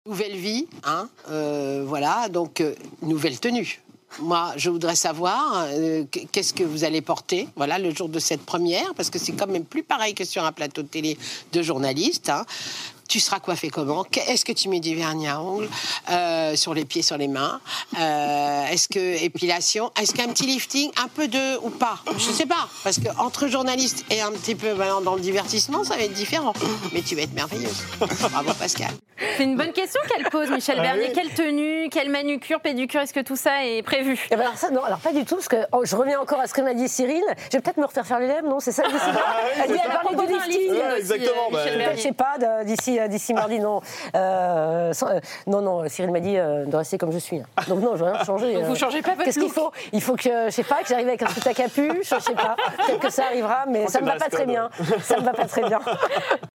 Nouvelle 0.07 0.35
vie, 0.35 0.67
hein, 0.85 1.07
euh, 1.29 1.83
voilà, 1.85 2.27
donc 2.29 2.61
euh, 2.61 2.73
nouvelle 3.03 3.39
tenue. 3.39 3.81
Moi, 4.19 4.53
je 4.55 4.71
voudrais 4.71 4.95
savoir 4.95 5.65
euh, 5.67 6.03
qu'est-ce 6.31 6.55
que 6.55 6.63
vous 6.63 6.83
allez 6.83 7.01
porter, 7.01 7.47
voilà, 7.55 7.77
le 7.77 7.93
jour 7.93 8.09
de 8.09 8.17
cette 8.17 8.41
première, 8.43 8.95
parce 8.95 9.11
que 9.11 9.19
c'est 9.19 9.33
quand 9.33 9.45
même 9.45 9.65
plus 9.65 9.83
pareil 9.83 10.15
que 10.15 10.25
sur 10.25 10.43
un 10.43 10.51
plateau 10.51 10.81
de 10.81 10.87
télé 10.87 11.15
de 11.51 11.61
journaliste. 11.61 12.29
hein. 12.29 12.43
Tu 13.09 13.19
seras 13.19 13.39
coiffé 13.39 13.69
comment? 13.69 14.05
Est-ce 14.27 14.45
que 14.45 14.51
tu 14.51 14.69
mets 14.69 14.79
du 14.79 14.95
vernis 14.95 15.27
à 15.27 15.41
ongles 15.41 15.67
euh, 16.11 16.55
sur 16.55 16.75
les 16.75 16.85
pieds, 16.85 17.01
sur 17.01 17.17
les 17.17 17.27
mains 17.27 17.59
Euh, 17.99 18.65
Est-ce 18.67 18.87
que 18.87 19.23
épilation 19.23 19.91
Est-ce 19.99 20.13
qu'un 20.13 20.27
petit 20.27 20.45
lifting, 20.45 20.91
un 21.03 21.07
peu 21.07 21.27
de 21.27 21.57
ou 21.63 21.71
pas? 21.71 21.97
Je 22.17 22.29
sais 22.31 22.45
pas, 22.45 22.69
parce 22.83 22.99
que 22.99 23.09
entre 23.17 23.47
journaliste 23.47 24.05
et 24.11 24.21
un 24.21 24.31
petit 24.31 24.53
peu 24.53 24.75
ben, 24.75 25.01
dans 25.01 25.15
le 25.15 25.21
divertissement, 25.21 25.83
ça 25.83 25.95
va 25.95 26.03
être 26.03 26.13
différent. 26.13 26.53
Mais 26.93 27.01
tu 27.01 27.15
vas 27.15 27.23
être 27.23 27.33
merveilleuse. 27.33 27.83
Bravo 28.31 28.53
Pascal. 28.53 28.91
C'est 29.37 29.43
une 29.43 29.57
bonne 29.57 29.73
question 29.73 29.99
qu'elle 30.07 30.29
pose, 30.29 30.49
Michel 30.49 30.77
Ah 30.79 30.83
Bernier. 30.83 31.07
oui. 31.07 31.13
Quelle 31.13 31.33
tenue, 31.33 31.89
quelle 31.89 32.09
manucure, 32.09 32.61
pédicure, 32.61 33.01
est-ce 33.01 33.13
que 33.13 33.19
tout 33.19 33.35
ça 33.35 33.65
est 33.65 33.81
prévu? 33.81 34.27
Eh 34.31 34.35
ben 34.35 34.41
alors 34.43 34.55
ça, 34.57 34.69
non, 34.69 34.83
alors 34.83 34.99
pas 34.99 35.11
du 35.11 35.25
tout, 35.25 35.35
parce 35.35 35.47
que 35.49 35.57
oh, 35.73 35.81
je 35.83 35.95
reviens 35.95 36.21
encore 36.21 36.39
à 36.39 36.47
ce 36.47 36.53
que 36.53 36.61
m'a 36.61 36.73
dit 36.73 36.87
Cyril. 36.87 37.23
Je 37.51 37.57
vais 37.57 37.61
peut-être 37.61 37.77
me 37.77 37.85
refaire 37.85 38.05
faire 38.07 38.19
les 38.19 38.27
lèvres, 38.27 38.47
non? 38.47 38.59
C'est 38.61 38.71
ça, 38.71 38.83
Lucie 38.83 38.95
Elle 39.63 39.71
dit, 39.73 39.79
elle 39.83 39.91
parlait 39.91 40.15
du 40.15 40.33
lifting. 40.33 40.71
Ouais, 40.71 40.77
aussi, 40.91 40.97
exactement, 40.99 41.31
euh, 41.49 41.51
bah, 41.51 41.59
Michel 41.63 41.77
Bernier. 41.79 41.97
Je 41.97 42.01
sais 42.01 42.11
pas, 42.13 42.37
de- 42.37 42.63
d'ici 42.65 42.98
d'ici 43.07 43.33
mardi, 43.33 43.59
non. 43.59 43.81
Euh, 44.15 44.93
sans- 44.93 45.07
euh, 45.07 45.19
non, 45.47 45.61
non, 45.61 45.87
Cyril 45.87 46.11
m'a 46.11 46.19
dit 46.19 46.37
euh, 46.37 46.65
de 46.65 46.75
rester 46.75 46.97
comme 46.97 47.11
je 47.11 47.17
suis. 47.17 47.41
Donc 47.67 47.81
non, 47.81 47.95
je 47.95 48.03
vais 48.03 48.11
rien 48.11 48.23
changer. 48.23 48.53
Donc 48.53 48.63
vous 48.65 48.73
euh. 48.73 48.75
changez 48.75 49.01
pas 49.01 49.11
votre 49.11 49.23
Qu'est-ce 49.23 49.39
qu'il 49.39 49.49
faut? 49.49 49.71
Il 49.93 50.01
faut 50.01 50.15
que, 50.15 50.45
je 50.45 50.49
sais 50.49 50.63
pas, 50.63 50.81
que 50.81 50.87
j'arrive 50.87 51.07
avec 51.07 51.21
un 51.21 51.27
truc 51.27 51.47
à 51.47 51.53
capuche, 51.53 52.09
je 52.15 52.19
sais 52.19 52.33
pas. 52.33 52.55
Peut-être 52.85 52.99
que 52.99 53.09
ça 53.09 53.25
arrivera, 53.25 53.65
mais 53.67 53.87
ça 53.87 54.01
me 54.01 54.05
va 54.05 54.15
pas 54.15 54.29
très 54.29 54.45
bien. 54.45 54.69
Ça 55.01 55.19
me 55.19 55.25
va 55.25 55.33
pas 55.33 55.45
très 55.45 55.63
bien. 55.63 55.79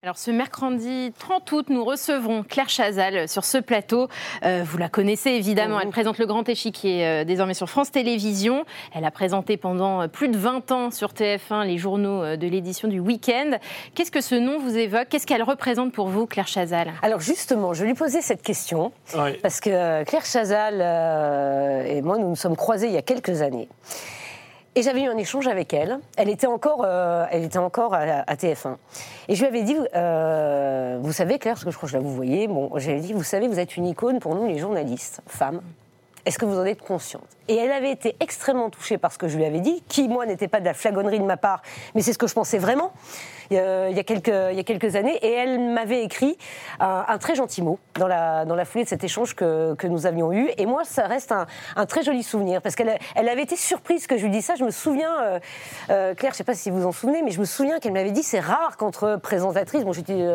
Alors 0.02 0.18
ce 0.18 0.30
mercredi 0.30 1.12
30 1.18 1.52
août, 1.52 1.66
nous 1.68 1.84
recevrons 1.84 2.42
Claire 2.42 2.68
Chazal 2.68 3.28
sur 3.28 3.44
ce 3.44 3.58
plateau. 3.58 4.08
Euh, 4.44 4.62
vous 4.64 4.78
la 4.78 4.88
connaissez 4.88 5.30
évidemment, 5.30 5.80
elle 5.80 5.90
présente 5.90 6.18
le 6.18 6.26
grand 6.26 6.48
échiquier 6.48 7.06
euh, 7.06 7.24
désormais 7.24 7.54
sur 7.54 7.68
France 7.68 7.90
Télévisions. 7.90 8.64
Elle 8.94 9.04
a 9.04 9.10
présenté 9.10 9.56
pendant 9.56 10.02
euh, 10.02 10.08
plus 10.08 10.28
de 10.28 10.36
20 10.36 10.72
ans 10.72 10.90
sur 10.90 11.12
TF1 11.12 11.66
les 11.66 11.78
journaux 11.78 12.22
euh, 12.22 12.36
de 12.36 12.46
l'édition 12.46 12.88
du 12.88 13.00
week-end. 13.00 13.52
Qu'est-ce 13.94 14.10
que 14.10 14.20
ce 14.20 14.34
nom 14.34 14.58
vous 14.58 14.76
évoque? 14.76 15.08
Qu'est-ce 15.08 15.26
qu'elle 15.26 15.42
représente 15.42 15.92
pour 15.92 16.08
vous, 16.08 16.26
Claire 16.34 16.48
Chazal 16.48 16.92
Alors 17.02 17.20
justement, 17.20 17.74
je 17.74 17.84
lui 17.84 17.94
posais 17.94 18.20
cette 18.20 18.42
question. 18.42 18.90
Parce 19.40 19.60
que 19.60 19.70
euh, 19.70 20.02
Claire 20.02 20.24
Chazal 20.24 20.80
euh, 20.80 21.84
et 21.84 22.02
moi, 22.02 22.18
nous 22.18 22.28
nous 22.28 22.34
sommes 22.34 22.56
croisés 22.56 22.88
il 22.88 22.92
y 22.92 22.96
a 22.96 23.02
quelques 23.02 23.40
années. 23.40 23.68
Et 24.74 24.82
j'avais 24.82 25.02
eu 25.02 25.06
un 25.06 25.16
échange 25.16 25.46
avec 25.46 25.72
elle. 25.72 26.00
Elle 26.16 26.28
était 26.28 26.48
encore, 26.48 26.82
euh, 26.84 27.24
elle 27.30 27.44
était 27.44 27.58
encore 27.58 27.94
à, 27.94 28.00
à 28.00 28.34
TF1. 28.34 28.74
Et 29.28 29.36
je 29.36 29.42
lui 29.42 29.46
avais 29.46 29.62
dit, 29.62 29.76
euh, 29.94 30.98
vous 31.00 31.12
savez 31.12 31.38
Claire, 31.38 31.54
parce 31.54 31.64
que 31.66 31.70
je 31.70 31.76
crois 31.76 31.86
que 31.86 31.92
je 31.92 31.98
la 31.98 32.02
vous 32.02 32.12
voyez, 32.12 32.48
bon, 32.48 32.68
j'avais 32.78 32.98
dit, 32.98 33.12
vous 33.12 33.22
savez, 33.22 33.46
vous 33.46 33.60
êtes 33.60 33.76
une 33.76 33.86
icône 33.86 34.18
pour 34.18 34.34
nous 34.34 34.48
les 34.48 34.58
journalistes, 34.58 35.20
femmes. 35.28 35.60
Est-ce 36.26 36.38
que 36.38 36.44
vous 36.46 36.58
en 36.58 36.64
êtes 36.64 36.80
consciente? 36.82 37.24
Et 37.48 37.56
elle 37.56 37.72
avait 37.72 37.90
été 37.90 38.16
extrêmement 38.20 38.70
touchée 38.70 38.96
par 38.96 39.12
ce 39.12 39.18
que 39.18 39.28
je 39.28 39.36
lui 39.36 39.44
avais 39.44 39.60
dit, 39.60 39.82
qui, 39.88 40.08
moi, 40.08 40.24
n'était 40.24 40.48
pas 40.48 40.60
de 40.60 40.64
la 40.64 40.72
flagonnerie 40.72 41.18
de 41.20 41.24
ma 41.24 41.36
part, 41.36 41.60
mais 41.94 42.00
c'est 42.00 42.14
ce 42.14 42.18
que 42.18 42.26
je 42.26 42.32
pensais 42.32 42.56
vraiment. 42.58 42.92
Euh, 43.52 43.88
il 43.90 43.96
y, 43.96 44.00
a 44.00 44.04
quelques, 44.04 44.32
il 44.50 44.56
y 44.56 44.60
a 44.60 44.64
quelques 44.64 44.96
années, 44.96 45.16
et 45.20 45.30
elle 45.30 45.60
m'avait 45.60 46.02
écrit 46.02 46.38
un, 46.80 47.04
un 47.06 47.18
très 47.18 47.34
gentil 47.34 47.60
mot 47.60 47.78
dans 47.98 48.06
la, 48.08 48.46
dans 48.46 48.54
la 48.54 48.64
foulée 48.64 48.84
de 48.84 48.88
cet 48.88 49.04
échange 49.04 49.34
que, 49.34 49.74
que 49.74 49.86
nous 49.86 50.06
avions 50.06 50.32
eu. 50.32 50.48
Et 50.56 50.64
moi, 50.64 50.84
ça 50.84 51.06
reste 51.06 51.30
un, 51.30 51.46
un 51.76 51.84
très 51.84 52.02
joli 52.02 52.22
souvenir, 52.22 52.62
parce 52.62 52.74
qu'elle 52.74 52.96
elle 53.14 53.28
avait 53.28 53.42
été 53.42 53.56
surprise 53.56 54.06
que 54.06 54.16
je 54.16 54.22
lui 54.24 54.30
dise 54.30 54.46
ça. 54.46 54.54
Je 54.54 54.64
me 54.64 54.70
souviens, 54.70 55.12
euh, 55.22 55.38
euh, 55.90 56.14
Claire, 56.14 56.32
je 56.32 56.36
ne 56.36 56.38
sais 56.38 56.44
pas 56.44 56.54
si 56.54 56.70
vous 56.70 56.80
vous 56.80 56.86
en 56.86 56.92
souvenez, 56.92 57.20
mais 57.22 57.30
je 57.32 57.40
me 57.40 57.44
souviens 57.44 57.78
qu'elle 57.80 57.92
m'avait 57.92 58.12
dit 58.12 58.22
c'est 58.22 58.40
rare 58.40 58.78
qu'entre 58.78 59.16
présentatrices, 59.22 59.84
bon, 59.84 59.92
j'étais 59.92 60.26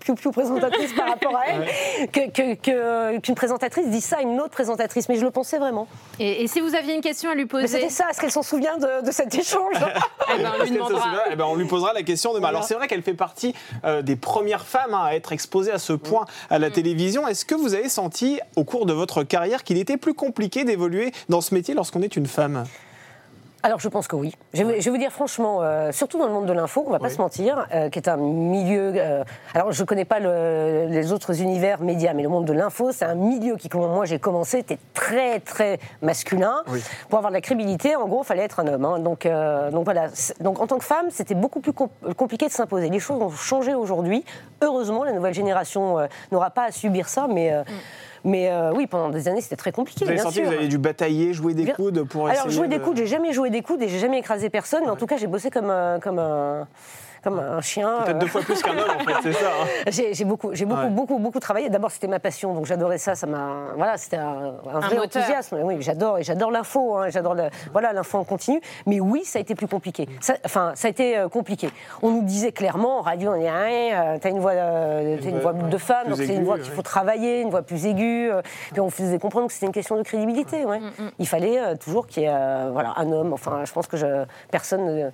piou 0.00 0.14
piou 0.14 0.30
présentatrice 0.30 0.94
par 0.94 1.08
rapport 1.10 1.36
à 1.36 1.42
elle, 1.48 2.10
que- 2.10 2.30
que- 2.30 2.54
que- 2.54 3.18
qu'une 3.18 3.34
présentatrice 3.34 3.88
dise 3.90 4.04
ça 4.06 4.16
à 4.16 4.22
une 4.22 4.40
autre 4.40 4.50
présentatrice, 4.52 5.09
mais 5.10 5.18
je 5.18 5.24
le 5.24 5.32
pensais 5.32 5.58
vraiment. 5.58 5.88
Et, 6.20 6.44
et 6.44 6.46
si 6.46 6.60
vous 6.60 6.74
aviez 6.76 6.94
une 6.94 7.00
question 7.00 7.30
à 7.30 7.34
lui 7.34 7.46
poser, 7.46 7.66
c'était 7.66 7.88
ça, 7.90 8.04
est-ce 8.10 8.20
qu'elle 8.20 8.30
s'en 8.30 8.44
souvient 8.44 8.78
de, 8.78 9.04
de 9.04 9.10
cet 9.10 9.34
échange 9.34 9.74
eh 10.38 10.40
ben, 10.40 10.52
on 10.58 10.62
lui 10.62 10.70
demandera. 10.70 11.02
souvient 11.02 11.22
Eh 11.32 11.36
ben, 11.36 11.44
on 11.46 11.56
lui 11.56 11.64
posera 11.66 11.92
la 11.92 12.04
question 12.04 12.32
demain. 12.32 12.46
Alors 12.48 12.62
c'est 12.62 12.74
vrai 12.74 12.86
qu'elle 12.86 13.02
fait 13.02 13.14
partie 13.14 13.52
euh, 13.84 14.02
des 14.02 14.14
premières 14.14 14.64
femmes 14.64 14.94
hein, 14.94 15.02
à 15.06 15.14
être 15.14 15.32
exposées 15.32 15.72
à 15.72 15.78
ce 15.78 15.92
point 15.92 16.26
à 16.48 16.58
Mm. 16.58 16.62
la 16.62 16.70
télévision. 16.70 17.26
Est-ce 17.26 17.44
que 17.44 17.56
vous 17.56 17.74
avez 17.74 17.88
senti 17.88 18.38
au 18.54 18.62
cours 18.64 18.86
de 18.86 18.92
votre 18.92 19.24
carrière 19.24 19.64
qu'il 19.64 19.78
était 19.78 19.96
plus 19.96 20.14
compliqué 20.14 20.64
d'évoluer 20.64 21.12
dans 21.28 21.40
ce 21.40 21.54
métier 21.54 21.74
lorsqu'on 21.74 22.02
est 22.02 22.14
une 22.16 22.26
femme? 22.26 22.64
Alors 23.62 23.78
je 23.78 23.88
pense 23.88 24.08
que 24.08 24.16
oui. 24.16 24.34
Je 24.54 24.64
vais, 24.64 24.80
je 24.80 24.84
vais 24.86 24.90
vous 24.90 24.96
dire 24.96 25.12
franchement, 25.12 25.58
euh, 25.60 25.92
surtout 25.92 26.18
dans 26.18 26.26
le 26.26 26.32
monde 26.32 26.46
de 26.46 26.52
l'info, 26.54 26.82
on 26.86 26.90
va 26.90 26.98
pas 26.98 27.08
Oui. 27.08 27.12
se 27.14 27.18
mentir, 27.20 27.66
euh, 27.74 27.90
qui 27.90 27.98
est 27.98 28.08
un 28.08 28.16
milieu. 28.16 28.92
euh, 28.96 29.22
alors 29.54 29.70
je 29.72 29.84
connais 29.84 30.06
pas 30.06 30.18
le- 30.18 30.86
les 30.88 31.12
autres 31.12 31.42
univers 31.42 31.82
médias, 31.82 32.14
mais 32.14 32.22
le 32.22 32.30
monde 32.30 32.46
de 32.46 32.54
l'info, 32.54 32.90
c'est 32.92 33.04
un 33.04 33.14
milieu 33.14 33.56
qui, 33.56 33.68
quand 33.68 33.86
moi 33.86 34.06
j'ai 34.06 34.18
commencé, 34.18 34.58
était 34.60 34.78
très 34.94 35.40
très 35.40 35.78
masculin. 36.00 36.62
Oui. 36.68 36.82
Pour 37.10 37.18
avoir 37.18 37.30
de 37.30 37.36
la 37.36 37.42
crédibilité, 37.42 37.96
en 37.96 38.08
gros, 38.08 38.22
il 38.22 38.26
fallait 38.26 38.44
être 38.44 38.60
un 38.60 38.66
homme. 38.66 38.84
hein. 38.86 38.98
Donc, 38.98 39.28
donc 39.72 39.84
voilà. 39.84 40.06
Donc 40.40 40.58
en 40.60 40.66
tant 40.66 40.78
que 40.78 40.84
femme, 40.84 41.06
c'était 41.10 41.34
beaucoup 41.34 41.60
plus 41.60 41.74
com- 41.74 41.88
compliqué 42.16 42.46
de 42.46 42.52
s'imposer. 42.52 42.88
Les 42.88 42.98
choses 42.98 43.20
ont 43.20 43.28
changé 43.30 43.74
aujourd'hui. 43.74 44.24
Heureusement, 44.62 45.04
la 45.04 45.12
nouvelle 45.12 45.34
génération 45.34 45.98
n'aura 46.32 46.48
pas 46.50 46.64
à 46.64 46.70
subir 46.72 47.08
ça, 47.10 47.26
mais. 47.28 47.52
euh, 47.52 47.62
Mais 48.24 48.50
euh, 48.50 48.72
oui, 48.74 48.86
pendant 48.86 49.08
des 49.08 49.28
années, 49.28 49.40
c'était 49.40 49.56
très 49.56 49.72
compliqué. 49.72 50.04
Vous 50.04 50.08
avez 50.10 50.16
bien 50.16 50.24
senti 50.24 50.34
sûr. 50.36 50.44
que 50.44 50.48
vous 50.50 50.54
avez 50.54 50.68
dû 50.68 50.78
batailler, 50.78 51.32
jouer 51.32 51.54
des 51.54 51.66
coudes 51.72 52.04
pour 52.04 52.28
Alors, 52.28 52.46
essayer 52.46 52.54
jouer 52.54 52.68
des 52.68 52.78
de- 52.78 52.84
coudes, 52.84 52.96
j'ai 52.98 53.06
jamais 53.06 53.32
joué 53.32 53.50
des 53.50 53.62
coudes 53.62 53.82
et 53.82 53.88
j'ai 53.88 53.98
jamais 53.98 54.18
écrasé 54.18 54.50
personne, 54.50 54.82
mais 54.84 54.90
en 54.90 54.96
tout 54.96 55.06
cas, 55.06 55.16
j'ai 55.16 55.26
bossé 55.26 55.50
comme, 55.50 55.70
euh, 55.70 55.98
comme, 55.98 56.18
un, 56.18 56.68
comme 57.22 57.38
un 57.38 57.60
chien. 57.60 57.98
Peut-être 58.04 58.16
euh. 58.16 58.18
deux 58.20 58.26
fois 58.26 58.40
plus 58.42 58.62
qu'un 58.62 58.72
homme, 58.72 58.90
en 58.96 59.04
fait, 59.04 59.14
c'est 59.22 59.32
ça. 59.32 59.46
hein. 59.62 59.66
J'ai 59.90 60.14
j'ai 60.14 60.24
beaucoup, 60.24 60.50
j'ai 60.54 60.64
beaucoup, 60.64 60.80
Ouais. 60.80 60.88
beaucoup, 60.88 61.18
beaucoup 61.18 61.40
travaillé. 61.40 61.68
D'abord, 61.68 61.90
c'était 61.90 62.06
ma 62.06 62.18
passion, 62.20 62.54
donc 62.54 62.66
j'adorais 62.66 62.98
ça. 62.98 63.14
Ça 63.14 63.26
m'a, 63.26 63.48
voilà, 63.76 63.96
c'était 63.98 64.16
un, 64.16 64.54
un 64.72 64.80
vrai 64.80 64.96
moteur. 64.96 65.22
enthousiasme. 65.22 65.58
Oui, 65.62 65.76
j'adore 65.80 66.18
et 66.18 66.22
j'adore 66.22 66.50
l'info. 66.50 66.96
hein, 66.96 67.08
j'adore 67.10 67.34
le, 67.34 67.44
voilà, 67.72 67.92
l'info 67.92 68.18
en 68.18 68.24
continu. 68.24 68.60
Mais 68.86 69.00
oui, 69.00 69.24
ça 69.24 69.38
a 69.38 69.42
été 69.42 69.54
plus 69.54 69.66
compliqué. 69.68 70.08
Ça, 70.20 70.34
enfin, 70.44 70.72
ça 70.74 70.88
a 70.88 70.90
été 70.90 71.18
euh, 71.18 71.28
compliqué. 71.28 71.70
On 72.02 72.10
nous 72.10 72.22
disait 72.22 72.52
clairement 72.52 72.98
en 72.98 73.02
radio, 73.02 73.32
on 73.34 73.38
dit, 73.38 73.46
ah, 73.48 74.18
t'as 74.18 74.30
une 74.30 74.38
voix, 74.40 74.52
euh, 74.52 75.16
t'as 75.22 75.28
une 75.28 75.38
voix 75.40 75.52
de 75.52 75.78
femme, 75.78 76.08
donc 76.08 76.16
c'est 76.18 76.34
une 76.34 76.44
voix 76.44 76.58
qu'il 76.58 76.72
faut 76.72 76.82
travailler, 76.82 77.40
une 77.40 77.50
voix 77.50 77.62
plus 77.62 77.86
aiguë. 77.86 78.30
euh, 78.30 78.42
Puis 78.72 78.80
on 78.80 78.90
faisait 78.90 79.18
comprendre 79.18 79.46
que 79.48 79.52
c'était 79.52 79.66
une 79.66 79.72
question 79.72 79.96
de 79.96 80.02
crédibilité. 80.02 80.64
ouais. 80.64 80.80
Il 81.18 81.28
fallait 81.28 81.58
euh, 81.60 81.74
toujours 81.76 82.06
qu'il 82.06 82.22
y 82.22 82.26
ait, 82.26 82.30
euh, 82.32 82.70
voilà, 82.72 82.94
un 82.96 83.10
homme. 83.12 83.32
Enfin, 83.32 83.64
je 83.64 83.72
pense 83.72 83.86
que 83.86 83.96
je- 83.96 84.24
personne 84.50 84.84
ne, 84.86 85.10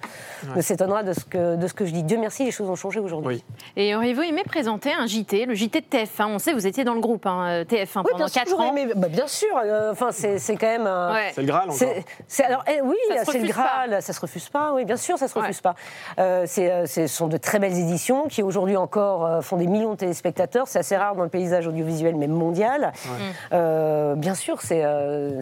ne 0.57 0.61
s'étonnera 0.61 1.03
de 1.03 1.13
ce 1.13 1.25
que, 1.25 1.57
de 1.57 1.67
ce 1.67 1.75
que 1.75 1.85
je 1.85 1.93
dis. 1.97 2.03
Dieu 2.05 2.19
merci, 2.19 2.45
les 2.45 2.51
choses 2.51 2.69
ont 2.71 2.75
changé 2.77 3.01
aujourd'hui. 3.01 3.43
Oui. 3.77 3.83
Et 3.83 3.95
auriez-vous 3.97 4.23
aimé 4.23 4.43
présenter 4.47 4.93
un 4.93 5.07
JT, 5.07 5.47
le 5.47 5.55
JT 5.55 5.81
de 5.81 5.87
TF1 5.87 6.27
On 6.29 6.39
sait, 6.39 6.53
vous 6.53 6.67
étiez 6.67 6.85
dans 6.85 6.95
le 6.95 7.01
groupe 7.01 7.27
hein, 7.27 7.63
TF1 7.69 7.99
Oui, 7.99 8.03
pendant 8.11 8.17
bien 8.17 8.29
sûr, 8.29 8.43
4 8.43 8.49
j'aurais 8.51 8.67
ans. 8.69 8.77
aimé- 8.77 8.93
bah, 8.95 9.09
bien 9.09 9.27
sûr. 9.27 9.49
euh, 9.65 9.93
Enfin, 9.93 10.09
c'est 10.13 10.39
c'est 10.39 10.57
quand 10.57 10.67
même. 10.67 10.83
Ouais. 10.87 11.31
C'est 11.35 11.41
le 11.43 11.47
Graal 11.47 11.65
encore. 11.65 11.77
C'est, 11.77 12.05
c'est- 12.29 12.45
alors 12.45 12.65
eh, 12.69 12.81
oui, 12.83 12.97
c'est 13.25 13.39
le 13.39 13.49
Graal, 13.49 14.03
ça 14.03 14.13
se 14.13 14.21
refuse 14.21 14.49
pas. 14.49 14.73
Oui, 14.75 14.85
bien 14.85 14.97
sûr, 14.97 15.19
ça 15.19 15.29
se 15.29 15.35
Ouais. 15.35 15.43
refuse 15.43 15.61
pas. 15.61 15.75
Euh, 16.19 16.45
c'est, 16.47 16.71
euh, 16.71 16.87
ce 16.87 17.07
sont 17.07 17.27
de 17.27 17.37
très 17.37 17.59
belles 17.59 17.77
éditions 17.79 18.25
qui 18.29 18.43
aujourd'hui 18.43 18.77
encore 18.77 19.25
euh, 19.27 19.41
font 19.41 19.57
des 19.57 19.67
millions 19.67 19.93
de 19.93 19.97
téléspectateurs. 19.97 20.69
C'est 20.69 20.79
assez 20.79 20.97
rare 20.97 21.15
dans 21.17 21.23
le 21.23 21.29
paysage 21.29 21.67
audiovisuel, 21.67 22.15
même 22.17 22.31
mondial. 22.33 22.93
Euh, 23.53 24.15
bien 24.15 24.35
sûr, 24.35 24.61
c'est, 24.63 24.83
euh, 24.85 25.41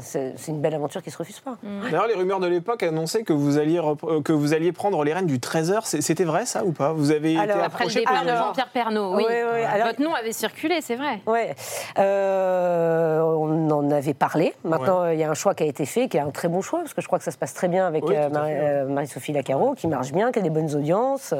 une 0.48 0.60
belle 0.60 0.74
aventure 0.74 1.02
qui 1.02 1.10
se 1.10 1.18
refuse 1.18 1.40
pas. 1.40 1.56
D'ailleurs, 1.84 2.06
les 2.06 2.14
rumeurs 2.14 2.40
de 2.40 2.46
l'époque 2.46 2.82
annonçaient 2.82 3.22
que 3.22 3.32
vous 3.32 3.58
alliez, 3.58 3.78
euh, 3.78 4.20
que 4.22 4.32
vous 4.32 4.52
alliez 4.54 4.72
prendre 4.72 5.02
les 5.04 5.12
rênes 5.12 5.26
du 5.26 5.38
13h. 5.40 5.80
C'est- 5.84 6.00
C'était 6.00 6.24
vrai, 6.24 6.43
ça, 6.44 6.64
ou 6.64 6.72
pas? 6.72 6.92
Vous 6.92 7.10
avez 7.10 7.36
Alors, 7.38 7.44
été 7.44 7.52
Après 7.52 7.60
le 7.60 7.64
approché 7.66 7.98
départ 8.00 8.14
par 8.14 8.24
de 8.24 8.28
Jean-Pierre 8.30 8.68
Pernaut, 8.68 9.14
oui. 9.16 9.24
Oui, 9.28 9.34
oui, 9.54 9.62
alors- 9.64 9.88
Votre 9.88 10.02
nom 10.02 10.14
avait 10.14 10.32
circulé, 10.32 10.80
c'est 10.80 10.96
vrai. 10.96 11.20
Ouais, 11.26 11.54
Euh, 11.98 13.20
on 13.20 13.70
en 13.70 13.90
avait 13.90 14.14
parlé. 14.14 14.54
Maintenant, 14.64 15.08
il 15.10 15.18
y 15.18 15.24
a 15.24 15.30
un 15.30 15.34
choix 15.34 15.54
qui 15.54 15.62
a 15.62 15.66
été 15.66 15.86
fait, 15.86 16.08
qui 16.08 16.16
est 16.16 16.20
un 16.20 16.30
très 16.30 16.48
bon 16.48 16.62
choix, 16.62 16.80
parce 16.80 16.94
que 16.94 17.00
je 17.02 17.06
crois 17.06 17.18
que 17.18 17.24
ça 17.24 17.30
se 17.30 17.38
passe 17.38 17.54
très 17.54 17.68
bien 17.68 17.86
avec 17.86 18.04
Oui, 18.06 18.14
euh, 18.16 18.28
Marie- 18.28 18.52
euh, 18.54 18.84
Marie-Sophie 18.86 19.32
Lacaro, 19.32 19.74
qui 19.74 19.86
marche 19.88 20.12
bien, 20.12 20.32
qui 20.32 20.38
a 20.38 20.42
des 20.42 20.50
bonnes 20.50 20.74
audiences. 20.74 21.34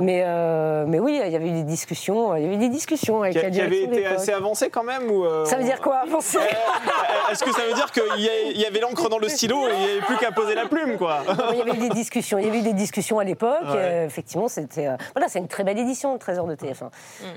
Mais, 0.00 0.22
euh, 0.24 0.84
mais 0.86 0.98
oui, 0.98 1.20
il 1.24 1.30
y 1.32 1.36
avait 1.36 1.48
eu 1.48 1.52
des 1.52 1.62
discussions. 1.62 2.34
Il 2.36 2.42
y 2.42 2.46
avait 2.46 2.54
eu 2.54 2.58
des 2.58 2.68
discussions 2.68 3.22
avec 3.22 3.34
Qui, 3.36 3.42
la 3.42 3.50
qui 3.50 3.58
de 3.60 3.74
été 3.74 4.06
assez 4.06 4.32
avancé 4.32 4.70
quand 4.70 4.82
même 4.84 5.10
ou 5.10 5.24
euh, 5.24 5.44
Ça 5.44 5.56
veut 5.56 5.64
dire 5.64 5.80
quoi 5.80 5.96
avancer 5.98 6.38
Euh, 6.38 7.32
Est-ce 7.32 7.42
que 7.44 7.52
ça 7.52 7.62
veut 7.68 7.74
dire 7.74 7.90
qu'il 7.92 8.02
y, 8.22 8.28
a- 8.28 8.50
il 8.54 8.60
y 8.60 8.64
avait 8.66 8.80
l'encre 8.80 9.08
dans 9.08 9.18
le 9.18 9.28
stylo 9.28 9.68
et 9.68 9.72
il 9.72 9.78
n'y 9.78 9.90
avait 9.92 10.00
plus 10.00 10.16
qu'à 10.16 10.32
poser 10.32 10.54
la 10.54 10.66
plume, 10.66 10.96
quoi? 10.96 11.18
Il 11.52 11.58
y 11.58 11.62
avait 11.62 11.72
eu 11.72 11.88
des 11.88 11.88
discussions. 11.90 12.38
Il 12.38 12.46
y 12.46 12.48
avait 12.48 12.58
eu 12.58 12.62
des 12.62 12.72
discussions 12.72 13.18
à 13.18 13.24
l'époque. 13.24 13.60
Ouais. 13.64 13.76
Euh, 13.76 14.08
effectivement, 14.26 14.48
c'était 14.48 14.88
euh, 14.88 14.96
voilà, 15.14 15.28
c'est 15.28 15.38
une 15.38 15.46
très 15.46 15.62
belle 15.62 15.78
édition, 15.78 16.12
le 16.14 16.18
13h 16.18 16.48
de 16.48 16.54
TF1. 16.56 16.88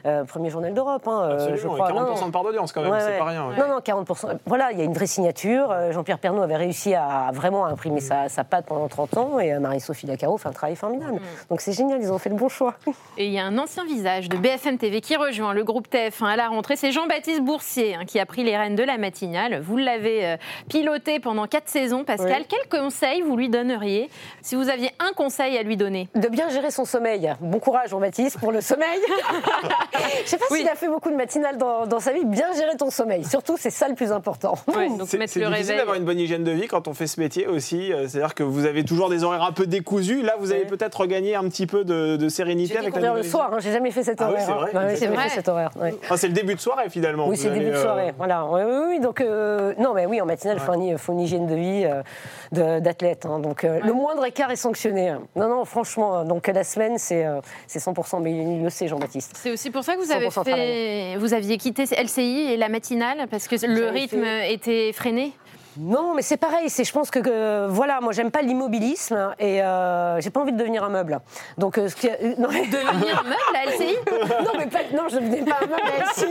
Euh, 0.08 0.24
premier 0.24 0.50
journal 0.50 0.74
d'Europe, 0.74 1.08
hein, 1.08 1.22
euh, 1.24 1.56
je 1.56 1.68
crois. 1.68 1.90
et 1.90 1.94
40% 1.94 1.96
Non, 1.96 2.16
non. 2.16 2.26
de 2.28 2.32
part 2.32 2.44
d'audience 2.44 2.72
quand 2.72 2.82
même, 2.82 2.92
Ouais, 2.92 3.00
c'est 3.00 3.18
pas 3.20 3.26
rien. 3.26 3.48
ouais. 3.48 3.56
Non, 3.58 3.68
non, 3.68 3.80
40%. 3.80 4.38
Voilà, 4.48 4.72
il 4.72 4.80
y 4.80 4.82
a 4.82 4.86
une 4.86 4.94
vraie 4.94 5.06
signature. 5.06 5.72
Jean-Pierre 5.92 6.18
Pernaut 6.18 6.42
avait 6.42 6.56
réussi 6.56 6.96
à 6.96 7.30
vraiment 7.32 7.66
imprimer 7.66 8.00
sa, 8.02 8.28
sa 8.28 8.44
patte 8.44 8.66
pendant 8.66 8.88
30 8.88 9.18
ans 9.18 9.40
et 9.40 9.58
Marie-Sophie 9.60 10.08
Lacaro 10.08 10.38
fait 10.38 10.50
un 10.50 10.54
travail 10.54 10.76
formidable. 10.76 11.20
Donc 11.50 11.62
c'est 11.62 11.74
génial, 11.74 12.02
ils 12.02 12.12
ont 12.12 12.18
fait 12.18 12.30
le 12.30 12.36
bon 12.36 12.50
choix. 12.50 12.74
Et 13.18 13.28
il 13.28 13.32
y 13.34 13.40
a 13.40 13.46
un 13.46 13.58
ancien 13.60 13.86
visage 13.86 14.28
de 14.30 14.38
BFM 14.38 14.78
TV 14.80 15.00
qui 15.02 15.16
rejoint 15.16 15.54
le 15.54 15.64
groupe 15.64 15.88
TF1 15.92 16.26
à 16.26 16.36
la 16.36 16.48
rentrée. 16.48 16.76
C'est 16.76 16.92
Jean-Baptiste 16.92 17.42
Boursier 17.44 17.96
hein, 17.96 18.06
qui 18.08 18.20
a 18.20 18.26
pris 18.26 18.44
les 18.44 18.58
rênes 18.58 18.76
de 18.76 18.84
la 18.84 18.98
matinale. 18.98 19.60
Vous 19.62 19.78
l'avez 19.78 20.38
piloté 20.70 21.20
pendant 21.20 21.46
quatre 21.46 21.70
saisons, 21.70 22.04
Pascal. 22.04 22.42
Oui. 22.42 22.48
Quel 22.50 22.80
conseil 22.82 23.22
vous 23.22 23.36
lui 23.38 23.50
donneriez 23.50 24.10
si 24.42 24.56
vous 24.56 24.70
aviez 24.70 24.92
un 25.00 25.14
conseil 25.14 25.58
à 25.58 25.64
lui 25.64 25.78
donner? 25.78 26.10
De 26.16 26.28
bien 26.28 26.50
gérer 26.50 26.72
son 26.72 26.79
sommeil. 26.86 27.34
Bon 27.42 27.60
courage, 27.60 27.90
Jean-Baptiste, 27.90 28.40
pour 28.40 28.52
le 28.52 28.62
sommeil. 28.62 29.00
Je 30.24 30.30
sais 30.30 30.38
pas 30.38 30.46
Oui. 30.52 30.60
s'il 30.60 30.70
a 30.70 30.76
fait 30.76 30.88
beaucoup 30.88 31.10
de 31.10 31.16
matinales 31.16 31.58
dans, 31.58 31.86
dans 31.86 32.00
sa 32.00 32.12
vie. 32.12 32.26
Bien 32.26 32.52
gérer 32.54 32.76
ton 32.78 32.90
sommeil. 32.90 33.24
Surtout, 33.26 33.56
c'est 33.58 33.70
ça 33.70 33.88
le 33.88 33.96
plus 33.96 34.12
important. 34.12 34.56
Donc 34.68 35.08
C'est 35.08 35.18
mettre 35.18 35.34
c'est 35.34 35.40
le 35.40 35.48
difficile 35.48 35.78
d'avoir 35.78 35.96
une 35.96 36.06
bonne 36.06 36.20
hygiène 36.20 36.44
de 36.44 36.52
vie 36.52 36.68
quand 36.68 36.88
on 36.88 36.94
fait 36.94 37.08
ce 37.08 37.20
métier 37.20 37.48
aussi. 37.48 37.92
Euh, 37.94 38.08
C'est-à-dire 38.08 38.36
que 38.36 38.44
vous 38.44 38.66
avez 38.66 38.84
toujours 38.84 39.10
des 39.10 39.24
horaires 39.24 39.44
un 39.44 39.52
peu 39.52 39.66
décousus. 39.68 40.22
Là, 40.22 40.34
vous 40.40 40.52
avez 40.52 40.62
Ouais. 40.62 40.66
peut-être 40.66 41.00
regagné 41.00 41.36
un 41.36 41.44
petit 41.44 41.66
peu 41.68 41.84
de, 41.86 42.18
de 42.18 42.30
sérénité 42.30 42.78
avec 42.78 42.96
la 42.96 43.14
le 43.14 43.24
soir, 43.24 43.52
hein, 43.54 43.58
j'ai 43.60 43.72
jamais 43.72 43.92
fait 43.92 44.04
cet 44.04 44.22
Ah 44.22 44.28
oui, 44.28 44.34
horaire. 44.34 44.46
c'est 44.46 44.52
hein. 44.52 44.56
vrai, 44.56 44.86
Ouais, 44.86 44.96
c'est 44.96 45.50
ouais. 45.80 45.96
Ah, 46.10 46.18
c'est 46.18 46.28
le 46.28 46.34
début 46.34 46.56
de 46.56 46.60
soirée 46.60 46.90
finalement. 46.90 47.28
Oui, 47.28 47.38
c'est 47.38 47.48
le 47.50 47.56
début 47.56 47.72
de 47.72 47.76
euh, 47.76 47.82
soirée. 47.82 48.14
Voilà. 48.18 48.46
Oui, 48.46 48.62
oui, 48.66 48.84
oui, 48.90 49.00
donc, 49.00 49.22
euh, 49.22 49.74
non, 49.78 49.94
mais 49.94 50.06
oui, 50.06 50.20
en 50.22 50.26
matinale, 50.26 50.58
il 50.60 50.64
faut, 50.64 50.72
un- 50.74 50.98
faut 50.98 51.14
une 51.14 51.22
hygiène 51.22 51.48
de 51.48 51.56
vie 51.56 51.86
euh, 51.86 52.80
d'athlète. 52.80 53.26
hein. 53.26 53.40
donc, 53.40 53.64
euh, 53.64 53.80
le 53.84 53.94
moindre 53.94 54.26
écart 54.26 54.52
est 54.52 54.56
sanctionné. 54.58 55.14
Non, 55.36 55.48
non, 55.48 55.66
franchement, 55.66 56.24
donc 56.26 56.48
la 56.48 56.64
semaine, 56.70 56.98
c'est 56.98 57.26
euh, 57.26 57.42
c'est 57.68 57.80
100%, 57.80 58.22
mais 58.22 58.32
il 58.32 58.64
le 58.64 58.70
sait, 58.70 58.88
Jean-Baptiste. 58.88 59.38
C'est 59.42 59.52
aussi 59.52 59.70
pour 59.70 59.84
ça 59.84 59.96
que 59.96 60.02
vous 60.02 60.12
avez 60.12 60.28
100% 60.28 60.44
fait, 60.44 61.18
vous 61.18 61.34
aviez 61.34 61.58
quitté 61.58 61.84
LCI 61.84 62.52
et 62.52 62.58
la 62.58 62.70
matinale 62.70 63.28
parce 63.30 63.48
que 63.48 63.56
le 63.66 63.90
rythme 63.90 64.24
était 64.24 64.94
freiné. 64.94 65.34
Non, 65.80 66.14
mais 66.16 66.22
c'est 66.22 66.38
pareil. 66.38 66.70
C'est, 66.70 66.84
je 66.84 66.92
pense 66.92 67.10
que, 67.10 67.20
que, 67.20 67.68
voilà, 67.68 68.02
moi, 68.02 68.12
j'aime 68.12 68.32
pas 68.32 68.42
l'immobilisme 68.42 69.34
et 69.40 69.62
euh, 69.64 70.20
j'ai 70.20 70.30
pas 70.30 70.42
envie 70.42 70.52
de 70.52 70.58
devenir 70.58 70.84
un 70.84 70.90
meuble. 70.90 71.20
Donc, 71.58 71.78
euh, 71.78 71.88
ce 71.90 71.96
qui, 71.96 72.10
euh, 72.10 72.36
non, 72.38 72.50
mais- 72.52 72.68
Devenir 72.68 73.20
un 73.20 73.24
meuble 73.24 73.56
à 73.56 73.66
LCI 73.66 73.96
non, 74.44 74.52
mais 74.58 74.68
pas, 74.68 74.80
non, 74.94 75.04
je 75.10 75.16
ne 75.18 75.22
devenais 75.30 75.44
pas 75.50 75.58
un 75.64 75.68
meuble 75.68 75.82
à 75.82 76.04
LCI. 76.04 76.26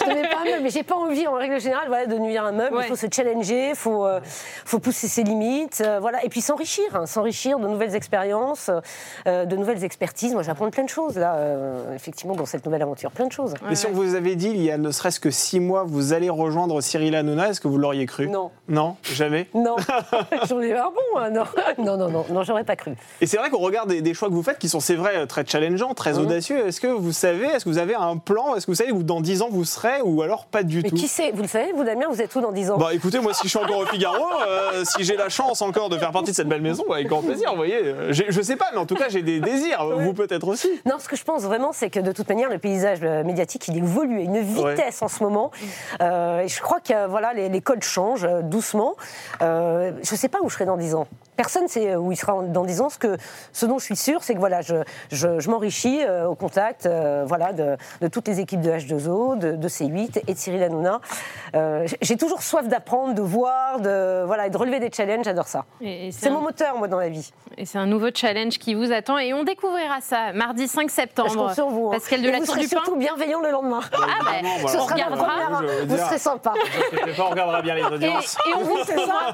Je 0.00 0.04
ne 0.04 0.10
devenais 0.10 0.28
pas 0.28 0.38
un 0.40 0.44
meuble, 0.44 0.60
mais 0.62 0.70
j'ai 0.70 0.82
pas 0.82 0.94
envie, 0.96 1.26
en 1.26 1.34
règle 1.34 1.60
générale, 1.60 1.88
voilà, 1.88 2.06
de 2.06 2.12
devenir 2.12 2.44
un 2.44 2.52
meuble. 2.52 2.76
Ouais. 2.76 2.84
Il 2.84 2.88
faut 2.88 2.96
se 2.96 3.06
challenger, 3.12 3.70
il 3.70 3.76
faut, 3.76 4.04
euh, 4.06 4.20
faut 4.64 4.78
pousser 4.78 5.08
ses 5.08 5.22
limites, 5.22 5.82
euh, 5.84 5.98
voilà, 6.00 6.24
et 6.24 6.28
puis 6.28 6.40
s'enrichir, 6.40 6.84
hein, 6.94 7.06
s'enrichir 7.06 7.58
de 7.58 7.66
nouvelles 7.68 7.94
expériences, 7.94 8.70
euh, 9.26 9.44
de 9.44 9.56
nouvelles 9.56 9.84
expertises. 9.84 10.32
Moi, 10.32 10.42
j'apprends 10.42 10.70
plein 10.70 10.84
de 10.84 10.88
choses 10.88 11.16
là, 11.16 11.34
euh, 11.36 11.94
effectivement, 11.94 12.34
dans 12.34 12.46
cette 12.46 12.64
nouvelle 12.64 12.82
aventure, 12.82 13.10
plein 13.10 13.26
de 13.26 13.32
choses. 13.32 13.54
Mais 13.68 13.74
si 13.74 13.86
on 13.86 13.92
vous 13.92 14.14
avait 14.14 14.34
dit 14.36 14.48
il 14.50 14.62
y 14.62 14.70
a 14.70 14.78
ne 14.78 14.90
serait-ce 14.90 15.20
que 15.20 15.30
six 15.30 15.60
mois, 15.60 15.84
vous 15.86 16.12
allez 16.12 16.30
rejoindre 16.30 16.80
Cyril 16.80 17.14
Hanouna, 17.14 17.50
est-ce 17.50 17.60
que 17.60 17.68
vous 17.68 17.78
l'auriez 17.78 18.06
cru? 18.06 18.28
Non. 18.28 18.45
Non, 18.68 18.82
Non, 18.86 18.96
jamais. 19.02 19.48
non. 19.54 19.76
J'en 20.48 20.60
ai 20.60 20.72
un 20.72 20.84
bon, 20.90 21.18
hein, 21.18 21.30
non. 21.30 21.44
Non, 21.78 21.96
non, 21.96 22.08
non, 22.10 22.24
non, 22.30 22.42
j'aurais 22.42 22.64
pas 22.64 22.76
cru. 22.76 22.92
Et 23.20 23.26
c'est 23.26 23.36
vrai 23.36 23.50
qu'on 23.50 23.58
regarde 23.58 23.88
des, 23.88 24.00
des 24.02 24.14
choix 24.14 24.28
que 24.28 24.34
vous 24.34 24.42
faites 24.42 24.58
qui 24.58 24.68
sont, 24.68 24.80
c'est 24.80 24.94
vrai, 24.94 25.26
très 25.26 25.44
challengeants, 25.46 25.94
très 25.94 26.14
Mhm. 26.14 26.20
audacieux. 26.20 26.66
Est-ce 26.66 26.80
que 26.80 26.86
vous 26.88 27.12
savez, 27.12 27.46
est-ce 27.46 27.64
que 27.64 27.70
vous 27.70 27.78
avez 27.78 27.94
un 27.94 28.16
plan 28.16 28.54
Est-ce 28.54 28.66
que 28.66 28.70
vous 28.70 28.76
savez 28.76 28.92
où 28.92 29.02
dans 29.02 29.20
10 29.20 29.42
ans 29.42 29.48
vous 29.50 29.64
serez 29.64 30.00
ou 30.04 30.22
alors 30.22 30.46
pas 30.46 30.62
du 30.62 30.82
Mais 30.82 30.88
tout 30.90 30.96
qui 30.96 31.08
sait 31.08 31.30
Vous 31.32 31.42
le 31.42 31.48
savez, 31.48 31.72
vous, 31.72 31.84
Damien, 31.84 32.06
vous 32.10 32.20
êtes 32.22 32.34
où 32.34 32.40
dans 32.40 32.52
10 32.52 32.70
ans? 32.70 32.78
Bah 32.78 32.92
écoutez, 32.92 33.18
moi 33.20 33.32
si 33.34 33.44
je 33.44 33.48
suis 33.48 33.58
encore 33.58 33.78
au 33.78 33.86
Figaro, 33.86 34.24
euh, 34.48 34.84
si 34.84 35.04
j'ai 35.04 35.16
la 35.16 35.28
chance 35.28 35.62
encore 35.62 35.88
de 35.88 35.98
faire 35.98 36.12
partie 36.12 36.30
de 36.30 36.36
cette 36.36 36.48
belle 36.48 36.62
maison, 36.62 36.84
bah, 36.88 36.96
avec 36.96 37.08
grand 37.08 37.22
plaisir, 37.22 37.50
vous 37.50 37.56
voyez. 37.56 37.78
Euh, 37.82 38.12
Je 38.12 38.40
sais 38.42 38.56
pas, 38.56 38.66
mais 38.72 38.78
en 38.78 38.86
tout 38.86 38.96
cas 38.96 39.08
j'ai 39.08 39.22
des 39.22 39.40
désirs, 39.40 39.84
vous 39.98 40.12
peut-être 40.12 40.46
aussi. 40.48 40.68
Non, 40.84 40.96
ce 40.98 41.08
que 41.08 41.16
je 41.16 41.24
pense 41.24 41.42
vraiment, 41.42 41.72
c'est 41.72 41.90
que 41.90 42.00
de 42.00 42.12
toute 42.12 42.28
manière, 42.28 42.48
le 42.50 42.58
paysage 42.58 42.98
euh, 43.02 43.24
médiatique, 43.24 43.66
il 43.68 43.76
évolue 43.78 44.18
à 44.18 44.22
une 44.22 44.40
vitesse 44.40 45.02
en 45.02 45.08
ce 45.08 45.22
moment. 45.22 45.50
Euh, 46.00 46.40
et 46.40 46.48
je 46.48 46.60
crois 46.60 46.80
que 46.80 46.92
euh, 46.92 47.06
voilà, 47.06 47.32
les, 47.32 47.48
les 47.48 47.60
codes 47.60 47.82
changent 47.82 48.24
euh, 48.24 48.25
doucement. 48.42 48.96
Euh, 49.42 49.92
je 50.02 50.12
ne 50.12 50.16
sais 50.16 50.28
pas 50.28 50.38
où 50.42 50.48
je 50.48 50.54
serai 50.54 50.66
dans 50.66 50.76
10 50.76 50.94
ans. 50.94 51.06
Personne 51.36 51.64
ne 51.64 51.68
sait 51.68 51.96
où 51.96 52.12
il 52.12 52.16
sera 52.16 52.40
dans 52.42 52.64
10 52.64 52.80
ans. 52.80 52.88
Ce, 52.88 52.98
que, 52.98 53.16
ce 53.52 53.66
dont 53.66 53.78
je 53.78 53.84
suis 53.84 53.96
sûre, 53.96 54.22
c'est 54.22 54.34
que 54.34 54.38
voilà, 54.38 54.60
je, 54.62 54.76
je, 55.10 55.38
je 55.38 55.50
m'enrichis 55.50 56.00
euh, 56.02 56.26
au 56.26 56.34
contact 56.34 56.86
euh, 56.86 57.24
voilà, 57.26 57.52
de, 57.52 57.76
de 58.00 58.08
toutes 58.08 58.26
les 58.28 58.40
équipes 58.40 58.60
de 58.60 58.70
H2O, 58.70 59.38
de, 59.38 59.52
de 59.52 59.68
C8 59.68 60.22
et 60.26 60.32
de 60.34 60.38
Cyril 60.38 60.62
Hanouna. 60.62 61.00
Euh, 61.54 61.86
j'ai 62.00 62.16
toujours 62.16 62.42
soif 62.42 62.66
d'apprendre, 62.68 63.14
de 63.14 63.22
voir, 63.22 63.80
de, 63.80 64.24
voilà, 64.24 64.46
et 64.46 64.50
de 64.50 64.56
relever 64.56 64.80
des 64.80 64.90
challenges. 64.90 65.24
J'adore 65.24 65.48
ça. 65.48 65.64
Et- 65.80 66.08
et 66.08 66.12
C'est 66.12 66.28
un- 66.28 66.32
mon 66.32 66.40
moteur, 66.40 66.76
moi, 66.78 66.88
dans 66.88 66.98
la 66.98 67.08
vie. 67.08 67.30
Et 67.58 67.64
c'est 67.64 67.78
un 67.78 67.86
nouveau 67.86 68.08
challenge 68.14 68.58
qui 68.58 68.74
vous 68.74 68.92
attend 68.92 69.18
et 69.18 69.32
on 69.32 69.42
découvrira 69.44 70.00
ça 70.02 70.32
mardi 70.34 70.68
5 70.68 70.88
Je 70.88 70.94
septembre. 70.94 71.34
compte 71.34 71.54
sur 71.54 71.68
vous. 71.68 71.88
hein. 71.88 71.92
Pascal 71.92 72.20
de 72.22 72.28
la 72.30 72.38
vous 72.38 72.44
Tour 72.44 72.54
serez 72.54 72.64
du 72.66 72.68
Pin. 72.68 72.76
surtout 72.84 72.96
bienveillant 72.96 73.40
le 73.40 73.50
lendemain. 73.50 73.80
Ah 73.92 73.96
bah, 73.96 74.30
Ce 74.40 74.60
voilà. 74.62 74.64
on 74.64 74.68
sera 74.86 74.94
regardera. 74.94 75.24
première. 75.26 75.62
Je 75.62 75.80
Vous 75.86 75.96
dire- 75.96 76.06
serez 76.06 76.18
sympa. 76.18 76.52
Je 76.92 77.12
pas, 77.16 77.24
on 77.26 77.30
regardera 77.30 77.62
bien 77.62 77.74
les 77.74 77.82
audiences. 77.84 78.36
et 78.48 78.54
on 78.54 78.60
vous 78.64 78.74
retrouvera, 78.74 79.32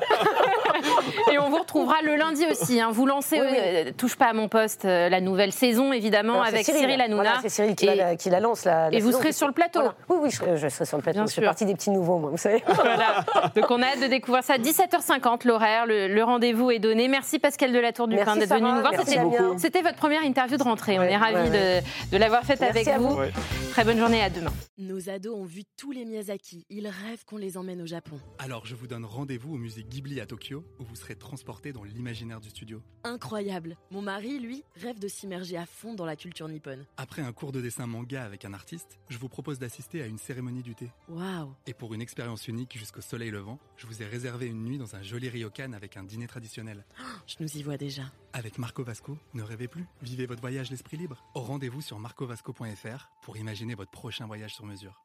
et 1.32 1.38
on 1.38 1.50
vous 1.50 1.58
retrouvera 1.58 1.91
le 2.02 2.16
lundi 2.16 2.44
aussi. 2.50 2.80
hein. 2.80 2.90
Vous 2.92 3.04
lancez 3.06 3.40
Oui, 3.40 3.46
oui. 3.50 3.56
euh, 3.60 3.92
Touche 3.96 4.16
pas 4.16 4.26
à 4.26 4.32
mon 4.32 4.48
poste, 4.48 4.84
euh, 4.84 5.08
la 5.08 5.20
nouvelle 5.20 5.52
saison 5.52 5.92
évidemment 5.92 6.34
Alors, 6.34 6.46
avec 6.46 6.64
Cyril, 6.64 7.00
Hanouna. 7.00 7.22
Voilà, 7.22 7.38
c'est 7.42 7.48
Cyril 7.48 7.74
qui, 7.74 7.86
Et- 7.86 7.94
la, 7.96 8.16
qui 8.16 8.30
la 8.30 8.40
lance. 8.40 8.64
La, 8.64 8.88
la 8.90 8.96
et 8.96 9.00
vous 9.00 9.08
saison 9.08 9.18
serez 9.20 9.32
sur 9.32 9.46
le 9.48 9.52
plateau. 9.52 9.80
Voilà. 9.80 9.94
Oui, 10.08 10.16
oui, 10.22 10.30
je 10.30 10.36
serai, 10.36 10.56
je 10.56 10.68
serai 10.68 10.84
sur 10.86 10.96
le 10.96 11.02
plateau. 11.02 11.18
Bien 11.18 11.26
Je 11.26 11.32
fais 11.34 11.40
sûr. 11.40 11.44
partie 11.48 11.66
des 11.66 11.74
petits 11.74 11.90
nouveaux, 11.90 12.18
moi, 12.18 12.30
vous 12.30 12.36
savez. 12.38 12.62
Voilà. 12.74 13.24
Donc 13.54 13.70
on 13.70 13.82
a 13.82 13.86
hâte 13.86 14.00
de 14.00 14.06
découvrir 14.06 14.42
ça. 14.44 14.56
17h50 14.58 15.46
l'horaire, 15.46 15.86
le, 15.86 16.08
le 16.08 16.24
rendez-vous 16.24 16.70
est 16.70 16.78
donné. 16.78 17.08
Merci 17.08 17.38
Pascal 17.38 17.72
de 17.72 17.78
la 17.78 17.92
Tour 17.92 18.08
du 18.08 18.16
Pin 18.16 18.36
d'être 18.36 18.48
venu 18.54 18.70
nous 18.70 18.80
voir. 18.80 18.92
C'était- 19.58 19.82
votre 19.82 19.96
première 19.96 20.22
interview 20.24 20.56
de 20.56 20.62
rentrée. 20.62 20.98
on 20.98 21.02
est 21.02 21.16
ravis 21.16 21.50
ouais, 21.50 21.80
de, 22.10 22.10
de 22.12 22.16
l'avoir 22.16 22.44
faite 22.44 22.62
avec 22.62 22.86
à 22.88 22.98
vous. 22.98 23.08
vous. 23.10 23.16
Ouais. 23.20 23.32
Très 23.72 23.84
bonne 23.84 23.98
journée 23.98 24.22
à 24.22 24.30
demain. 24.30 24.52
Nos 24.78 25.08
ados 25.08 25.34
ont 25.36 25.44
vu 25.44 25.62
tous 25.76 25.90
les 25.92 26.04
Miyazaki. 26.04 26.64
Ils 26.70 26.86
rêvent 26.86 27.24
qu'on 27.26 27.36
les 27.38 27.56
emmène 27.56 27.80
au 27.82 27.86
Japon. 27.86 28.18
Alors 28.38 28.64
je 28.66 28.74
vous 28.74 28.86
donne 28.86 29.04
rendez-vous 29.04 29.54
au 29.54 29.58
musée 29.58 29.82
Ghibli 29.82 30.20
à 30.20 30.26
Tokyo, 30.26 30.64
où 30.78 30.84
vous 30.84 30.94
serez 30.96 31.14
transporté 31.16 31.72
dans 31.72 31.81
l'imaginaire 31.84 32.40
du 32.40 32.50
studio. 32.50 32.82
Incroyable. 33.04 33.76
Mon 33.90 34.02
mari, 34.02 34.38
lui, 34.38 34.62
rêve 34.76 34.98
de 34.98 35.08
s'immerger 35.08 35.56
à 35.56 35.66
fond 35.66 35.94
dans 35.94 36.06
la 36.06 36.16
culture 36.16 36.48
nippone. 36.48 36.84
Après 36.96 37.22
un 37.22 37.32
cours 37.32 37.52
de 37.52 37.60
dessin 37.60 37.86
manga 37.86 38.24
avec 38.24 38.44
un 38.44 38.52
artiste, 38.52 38.98
je 39.08 39.18
vous 39.18 39.28
propose 39.28 39.58
d'assister 39.58 40.02
à 40.02 40.06
une 40.06 40.18
cérémonie 40.18 40.62
du 40.62 40.74
thé. 40.74 40.90
Waouh. 41.08 41.54
Et 41.66 41.74
pour 41.74 41.94
une 41.94 42.02
expérience 42.02 42.48
unique 42.48 42.78
jusqu'au 42.78 43.00
soleil 43.00 43.30
levant, 43.30 43.58
je 43.76 43.86
vous 43.86 44.02
ai 44.02 44.06
réservé 44.06 44.46
une 44.46 44.64
nuit 44.64 44.78
dans 44.78 44.96
un 44.96 45.02
joli 45.02 45.28
ryokan 45.28 45.72
avec 45.72 45.96
un 45.96 46.04
dîner 46.04 46.26
traditionnel. 46.26 46.84
Je 47.26 47.36
nous 47.40 47.56
y 47.56 47.62
vois 47.62 47.76
déjà. 47.76 48.04
Avec 48.32 48.58
Marco 48.58 48.82
Vasco, 48.82 49.18
ne 49.34 49.42
rêvez 49.42 49.68
plus, 49.68 49.86
vivez 50.00 50.26
votre 50.26 50.40
voyage 50.40 50.70
l'esprit 50.70 50.96
libre. 50.96 51.24
Au 51.34 51.40
rendez-vous 51.40 51.80
sur 51.80 51.98
marcovasco.fr 51.98 53.10
pour 53.22 53.36
imaginer 53.36 53.74
votre 53.74 53.90
prochain 53.90 54.26
voyage 54.26 54.54
sur 54.54 54.64
mesure. 54.66 55.02